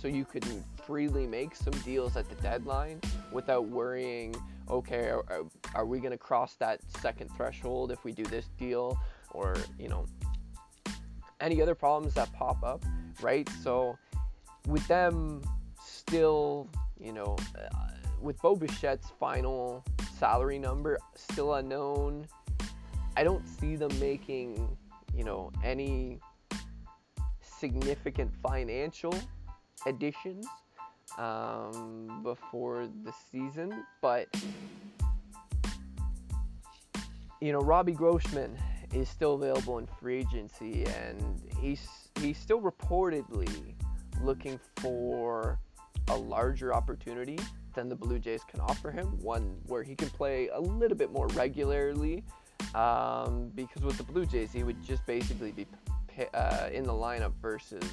so 0.00 0.08
you 0.08 0.24
could 0.24 0.44
freely 0.84 1.26
make 1.26 1.54
some 1.54 1.74
deals 1.84 2.16
at 2.16 2.28
the 2.28 2.34
deadline 2.36 3.00
without 3.30 3.66
worrying 3.66 4.34
okay 4.68 5.10
are, 5.10 5.44
are 5.74 5.86
we 5.86 5.98
going 5.98 6.10
to 6.12 6.18
cross 6.18 6.54
that 6.54 6.80
second 7.00 7.30
threshold 7.36 7.90
if 7.92 8.04
we 8.04 8.12
do 8.12 8.24
this 8.24 8.46
deal? 8.58 8.98
Or 9.30 9.56
you 9.78 9.88
know 9.88 10.06
any 11.40 11.60
other 11.62 11.74
problems 11.74 12.14
that 12.14 12.32
pop 12.32 12.62
up 12.62 12.84
right? 13.20 13.48
So 13.62 13.98
with 14.66 14.86
them 14.88 15.42
still 15.82 16.68
you 16.98 17.12
know 17.12 17.36
uh, 17.58 17.68
with 18.20 18.40
Bo 18.40 18.56
Bichette's 18.56 19.10
final 19.18 19.84
salary 20.18 20.58
number 20.58 20.98
still 21.14 21.54
unknown 21.54 22.26
I 23.16 23.24
don't 23.24 23.46
see 23.48 23.76
them 23.76 23.98
making 23.98 24.76
you 25.14 25.24
know 25.24 25.50
any 25.64 26.20
significant 27.62 28.28
financial 28.42 29.14
additions 29.86 30.44
um, 31.16 32.20
before 32.24 32.88
the 33.04 33.12
season, 33.30 33.84
but 34.00 34.26
you 37.40 37.52
know 37.52 37.60
Robbie 37.60 37.92
Grossman 37.92 38.58
is 38.92 39.08
still 39.08 39.34
available 39.34 39.78
in 39.78 39.86
free 39.86 40.18
agency, 40.18 40.84
and 40.86 41.40
he's 41.60 41.86
he's 42.20 42.36
still 42.36 42.60
reportedly 42.60 43.48
looking 44.20 44.58
for 44.78 45.60
a 46.08 46.16
larger 46.16 46.74
opportunity 46.74 47.38
than 47.76 47.88
the 47.88 47.94
Blue 47.94 48.18
Jays 48.18 48.42
can 48.50 48.58
offer 48.58 48.90
him, 48.90 49.06
one 49.22 49.56
where 49.68 49.84
he 49.84 49.94
can 49.94 50.10
play 50.10 50.48
a 50.48 50.60
little 50.60 50.96
bit 50.96 51.12
more 51.12 51.28
regularly. 51.28 52.24
Um, 52.74 53.52
because 53.54 53.82
with 53.82 53.98
the 53.98 54.02
Blue 54.02 54.24
Jays, 54.24 54.50
he 54.50 54.64
would 54.64 54.82
just 54.82 55.04
basically 55.06 55.52
be 55.52 55.66
uh, 56.34 56.68
in 56.72 56.84
the 56.84 56.92
lineup 56.92 57.32
versus 57.40 57.84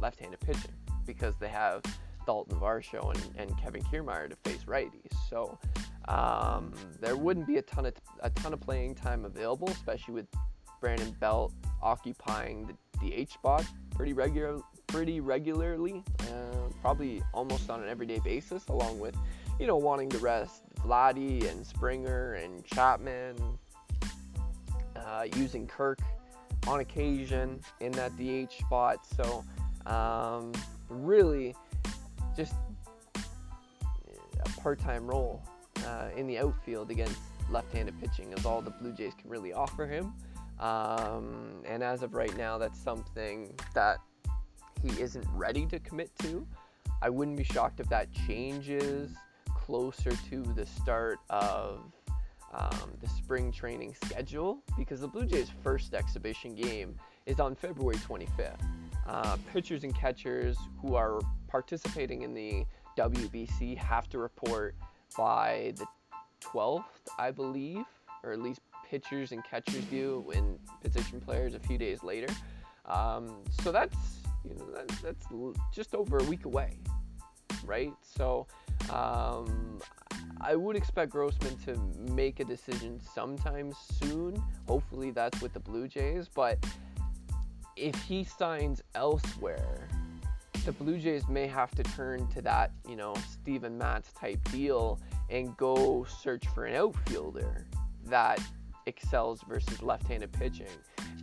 left-handed 0.00 0.40
pitching 0.40 0.72
because 1.06 1.34
they 1.38 1.48
have 1.48 1.82
Dalton 2.26 2.58
Varsho 2.58 3.14
and, 3.14 3.30
and 3.36 3.60
Kevin 3.60 3.82
Kiermaier 3.82 4.28
to 4.30 4.36
face 4.48 4.64
righties. 4.64 5.12
So 5.28 5.58
um, 6.08 6.72
there 7.00 7.16
wouldn't 7.16 7.46
be 7.46 7.56
a 7.58 7.62
ton 7.62 7.86
of 7.86 7.94
a 8.20 8.30
ton 8.30 8.52
of 8.52 8.60
playing 8.60 8.94
time 8.94 9.24
available, 9.24 9.68
especially 9.68 10.14
with 10.14 10.26
Brandon 10.80 11.14
Belt 11.20 11.52
occupying 11.82 12.76
the 13.00 13.24
DH 13.24 13.32
spot 13.32 13.64
pretty 13.94 14.12
regular 14.12 14.60
pretty 14.86 15.20
regularly, 15.20 16.02
uh, 16.20 16.68
probably 16.80 17.22
almost 17.32 17.70
on 17.70 17.82
an 17.82 17.88
everyday 17.88 18.18
basis, 18.20 18.68
along 18.68 18.98
with 18.98 19.16
you 19.58 19.66
know 19.66 19.76
wanting 19.76 20.08
to 20.10 20.18
rest 20.18 20.62
Vladdy 20.80 21.48
and 21.50 21.66
Springer 21.66 22.34
and 22.34 22.64
Chapman, 22.64 23.36
uh, 24.96 25.26
using 25.36 25.66
Kirk 25.66 26.00
on 26.66 26.80
occasion 26.80 27.60
in 27.80 27.92
that 27.92 28.16
DH 28.16 28.52
spot. 28.52 29.06
So 29.16 29.44
um, 29.86 30.52
really 30.88 31.54
just 32.36 32.54
a 33.14 34.60
part-time 34.60 35.06
role 35.06 35.42
uh, 35.86 36.08
in 36.16 36.26
the 36.26 36.38
outfield 36.38 36.90
against 36.90 37.20
left-handed 37.50 37.98
pitching 38.00 38.32
is 38.32 38.46
all 38.46 38.60
the 38.60 38.70
Blue 38.70 38.92
Jays 38.92 39.12
can 39.20 39.30
really 39.30 39.52
offer 39.52 39.86
him. 39.86 40.12
Um, 40.60 41.62
and 41.66 41.82
as 41.82 42.02
of 42.02 42.14
right 42.14 42.34
now, 42.36 42.58
that's 42.58 42.78
something 42.78 43.52
that 43.74 43.98
he 44.82 45.00
isn't 45.00 45.26
ready 45.32 45.66
to 45.66 45.78
commit 45.80 46.10
to. 46.20 46.46
I 47.02 47.10
wouldn't 47.10 47.36
be 47.36 47.44
shocked 47.44 47.80
if 47.80 47.88
that 47.88 48.08
changes 48.26 49.10
closer 49.46 50.10
to 50.30 50.42
the 50.54 50.66
start 50.66 51.18
of 51.30 51.80
um, 52.54 52.92
the 53.00 53.08
spring 53.08 53.50
training 53.50 53.94
schedule 54.04 54.62
because 54.78 55.00
the 55.00 55.08
Blue 55.08 55.26
Jays' 55.26 55.50
first 55.62 55.94
exhibition 55.94 56.54
game 56.54 56.96
is 57.26 57.40
on 57.40 57.54
February 57.54 57.96
25th. 57.96 58.60
Uh, 59.06 59.36
pitchers 59.52 59.84
and 59.84 59.94
catchers 59.94 60.56
who 60.80 60.94
are 60.94 61.20
participating 61.48 62.22
in 62.22 62.32
the 62.32 62.64
WBC 62.96 63.76
have 63.76 64.08
to 64.08 64.18
report 64.18 64.74
by 65.16 65.74
the 65.76 65.86
12th, 66.40 66.84
I 67.18 67.30
believe, 67.30 67.84
or 68.22 68.32
at 68.32 68.40
least 68.40 68.60
pitchers 68.88 69.32
and 69.32 69.42
catchers 69.44 69.84
do, 69.86 70.30
and 70.34 70.58
position 70.82 71.20
players 71.20 71.54
a 71.54 71.60
few 71.60 71.76
days 71.76 72.02
later. 72.02 72.32
Um, 72.86 73.42
so 73.62 73.72
that's 73.72 73.96
you 74.44 74.54
know 74.54 74.66
that, 74.72 74.88
that's 75.02 75.26
just 75.72 75.94
over 75.94 76.18
a 76.18 76.24
week 76.24 76.44
away, 76.44 76.78
right? 77.64 77.92
So 78.02 78.46
um, 78.90 79.80
I 80.40 80.56
would 80.56 80.76
expect 80.76 81.10
Grossman 81.12 81.56
to 81.64 81.76
make 82.12 82.40
a 82.40 82.44
decision 82.44 83.00
sometime 83.00 83.72
soon. 84.00 84.42
Hopefully 84.68 85.10
that's 85.10 85.40
with 85.40 85.52
the 85.52 85.60
Blue 85.60 85.88
Jays, 85.88 86.28
but 86.28 86.64
if 87.76 87.94
he 88.02 88.24
signs 88.24 88.82
elsewhere, 88.94 89.88
the 90.64 90.72
Blue 90.72 90.98
Jays 90.98 91.28
may 91.28 91.46
have 91.46 91.70
to 91.72 91.82
turn 91.82 92.26
to 92.28 92.42
that, 92.42 92.72
you 92.88 92.96
know, 92.96 93.14
Steven 93.30 93.76
Matz 93.76 94.12
type 94.12 94.38
deal 94.50 95.00
and 95.30 95.56
go 95.56 96.04
search 96.04 96.46
for 96.48 96.66
an 96.66 96.74
outfielder 96.74 97.66
that 98.06 98.40
excels 98.86 99.42
versus 99.48 99.82
left-handed 99.82 100.32
pitching. 100.32 100.66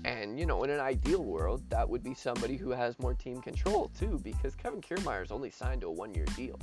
And 0.04 0.40
you 0.40 0.46
know, 0.46 0.64
in 0.64 0.72
an 0.72 0.80
ideal 0.80 1.24
world, 1.24 1.64
that 1.70 1.88
would 1.88 2.04
be 2.04 2.14
somebody 2.14 2.58
who 2.58 2.72
has 2.72 2.98
more 2.98 3.14
team 3.14 3.40
control 3.42 3.92
too, 4.00 4.20
because 4.24 4.56
Kevin 4.56 4.82
Kiermaier's 4.82 5.32
only 5.32 5.52
signed 5.52 5.82
to 5.82 5.88
a 5.88 5.92
one-year 5.92 6.26
deal. 6.36 6.60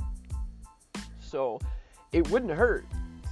So 1.21 1.61
it 2.13 2.29
wouldn't 2.31 2.53
hurt 2.53 2.87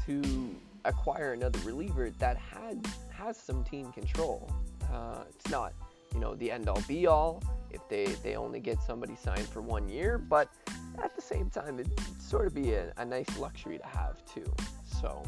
to 0.06 0.54
acquire 0.84 1.32
another 1.32 1.58
reliever 1.60 2.10
that 2.18 2.36
had 2.36 2.86
has 3.10 3.36
some 3.36 3.64
team 3.64 3.92
control. 3.92 4.50
Uh, 4.92 5.24
it's 5.28 5.50
not 5.50 5.72
you 6.14 6.20
know 6.20 6.34
the 6.36 6.50
end 6.50 6.68
all 6.68 6.82
be 6.88 7.06
all 7.06 7.42
if 7.70 7.86
they 7.88 8.06
they 8.22 8.36
only 8.36 8.60
get 8.60 8.80
somebody 8.80 9.14
signed 9.14 9.46
for 9.46 9.60
one 9.60 9.88
year 9.88 10.16
but 10.16 10.48
at 11.02 11.14
the 11.14 11.20
same 11.20 11.50
time 11.50 11.78
it'd 11.78 11.92
sort 12.20 12.46
of 12.46 12.54
be 12.54 12.72
a, 12.72 12.92
a 12.96 13.04
nice 13.04 13.36
luxury 13.38 13.76
to 13.76 13.86
have 13.86 14.24
too 14.24 14.50
so 15.00 15.22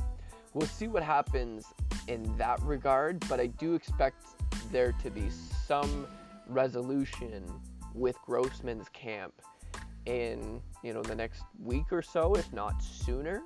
we'll 0.54 0.66
see 0.66 0.88
what 0.88 1.02
happens 1.02 1.66
in 2.06 2.22
that 2.38 2.58
regard 2.62 3.22
but 3.28 3.38
i 3.38 3.46
do 3.46 3.74
expect 3.74 4.24
there 4.72 4.92
to 4.92 5.10
be 5.10 5.28
some 5.66 6.06
resolution 6.46 7.44
with 7.94 8.16
grossman's 8.24 8.88
camp 8.90 9.34
in 10.08 10.60
you 10.82 10.92
know 10.92 11.02
the 11.02 11.14
next 11.14 11.42
week 11.62 11.92
or 11.92 12.02
so 12.02 12.34
if 12.34 12.52
not 12.52 12.82
sooner 12.82 13.42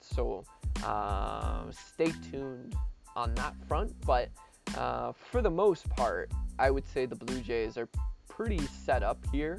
so 0.00 0.44
uh, 0.84 1.62
stay 1.70 2.12
tuned 2.30 2.76
on 3.16 3.34
that 3.34 3.54
front 3.66 3.92
but 4.06 4.28
uh, 4.76 5.12
for 5.12 5.40
the 5.42 5.50
most 5.50 5.88
part 5.90 6.30
I 6.58 6.70
would 6.70 6.86
say 6.88 7.06
the 7.06 7.14
Blue 7.14 7.40
Jays 7.40 7.76
are 7.76 7.88
pretty 8.28 8.60
set 8.84 9.02
up 9.02 9.18
here 9.32 9.58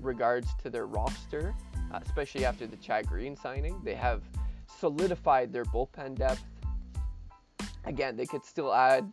regards 0.00 0.48
to 0.62 0.70
their 0.70 0.86
roster, 0.86 1.54
uh, 1.92 2.00
especially 2.02 2.44
after 2.44 2.66
the 2.66 2.76
Chad 2.76 3.06
Green 3.06 3.36
signing. 3.36 3.80
They 3.84 3.94
have 3.94 4.22
solidified 4.78 5.52
their 5.52 5.64
bullpen 5.64 6.16
depth. 6.16 6.44
Again, 7.84 8.16
they 8.16 8.26
could 8.26 8.44
still 8.44 8.74
add 8.74 9.12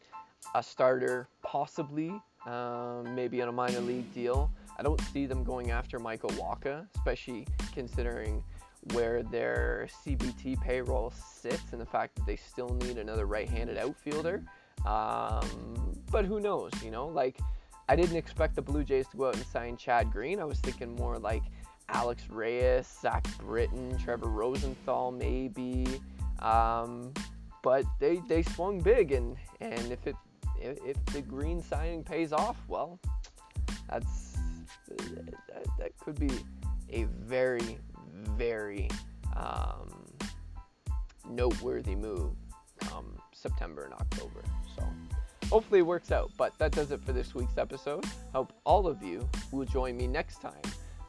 a 0.56 0.62
starter, 0.62 1.28
possibly, 1.42 2.20
um, 2.46 3.16
maybe 3.16 3.42
on 3.42 3.50
a 3.50 3.52
minor 3.52 3.80
league 3.80 4.12
deal. 4.14 4.52
I 4.78 4.84
don't 4.84 5.00
see 5.02 5.26
them 5.26 5.44
going 5.44 5.72
after 5.72 6.00
Michael 6.00 6.32
Wacha, 6.32 6.88
especially 6.96 7.48
considering 7.74 8.44
where 8.92 9.24
their 9.24 9.88
CBT 10.04 10.62
payroll 10.62 11.12
sits 11.12 11.72
and 11.72 11.80
the 11.80 11.86
fact 11.86 12.16
that 12.16 12.26
they 12.26 12.36
still 12.36 12.70
need 12.82 12.98
another 12.98 13.26
right-handed 13.26 13.78
outfielder. 13.78 14.44
Um, 14.86 15.98
but 16.12 16.26
who 16.26 16.40
knows, 16.40 16.72
you 16.84 16.92
know? 16.92 17.08
Like, 17.08 17.40
I 17.88 17.96
didn't 17.96 18.18
expect 18.18 18.56
the 18.56 18.62
Blue 18.62 18.84
Jays 18.84 19.08
to 19.10 19.18
go 19.18 19.28
out 19.28 19.36
and 19.36 19.46
sign 19.46 19.78
Chad 19.78 20.12
Green. 20.12 20.40
I 20.40 20.44
was 20.46 20.60
thinking 20.60 20.96
more 20.96 21.18
like 21.18 21.44
Alex 21.90 22.24
Reyes, 22.30 22.88
Zach 23.02 23.26
Britton, 23.38 23.98
Trevor 23.98 24.30
Rosenthal, 24.30 25.12
maybe. 25.12 25.86
Um, 26.40 27.14
but 27.62 27.86
they, 28.00 28.22
they 28.28 28.44
swung 28.44 28.82
big, 28.82 29.14
and, 29.14 29.38
and 29.62 29.92
if 29.92 30.06
it 30.08 30.16
if, 30.64 30.78
if 30.86 31.06
the 31.08 31.22
Green 31.22 31.62
signing 31.62 32.04
pays 32.04 32.32
off, 32.32 32.58
well, 32.68 33.00
that's 33.90 34.33
that, 34.88 35.66
that 35.80 35.98
could 36.00 36.20
be 36.20 36.32
a 36.90 37.04
very 37.04 37.78
very 38.38 38.90
um, 39.36 39.90
noteworthy 41.30 41.96
move 41.96 42.34
September 43.44 43.84
and 43.84 43.94
October. 43.94 44.42
So 44.76 44.84
hopefully 45.50 45.82
it 45.82 45.86
works 45.86 46.12
out. 46.12 46.32
But 46.38 46.58
that 46.58 46.72
does 46.72 46.92
it 46.92 47.02
for 47.02 47.12
this 47.12 47.36
week's 47.36 47.58
episode. 47.58 48.06
Hope 48.34 48.54
all 48.64 48.88
of 48.88 49.04
you 49.04 49.30
will 49.52 49.66
join 49.66 49.96
me 49.98 50.08
next 50.08 50.42
time 50.42 50.62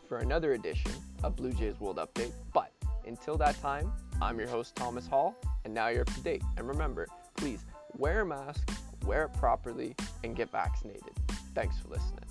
for 0.07 0.19
another 0.19 0.53
edition 0.53 0.91
of 1.23 1.37
Blue 1.37 1.53
Jays 1.53 1.81
World 1.81 1.97
Update. 1.97 2.33
But 2.53 2.73
until 3.07 3.39
that 3.39 3.61
time, 3.63 3.93
I'm 4.21 4.39
your 4.39 4.49
host, 4.49 4.75
Thomas 4.77 5.07
Hall, 5.07 5.35
and 5.65 5.73
now 5.73 5.89
you're 5.89 6.03
up 6.03 6.15
to 6.15 6.21
date. 6.21 6.43
And 6.59 6.69
remember, 6.69 7.07
please 7.37 7.65
wear 7.97 8.23
a 8.23 8.27
mask, 8.27 8.69
wear 9.07 9.25
it 9.25 9.33
properly, 9.35 9.95
and 10.25 10.37
get 10.37 10.51
vaccinated. 10.51 11.13
Thanks 11.55 11.79
for 11.79 11.89
listening. 11.89 12.24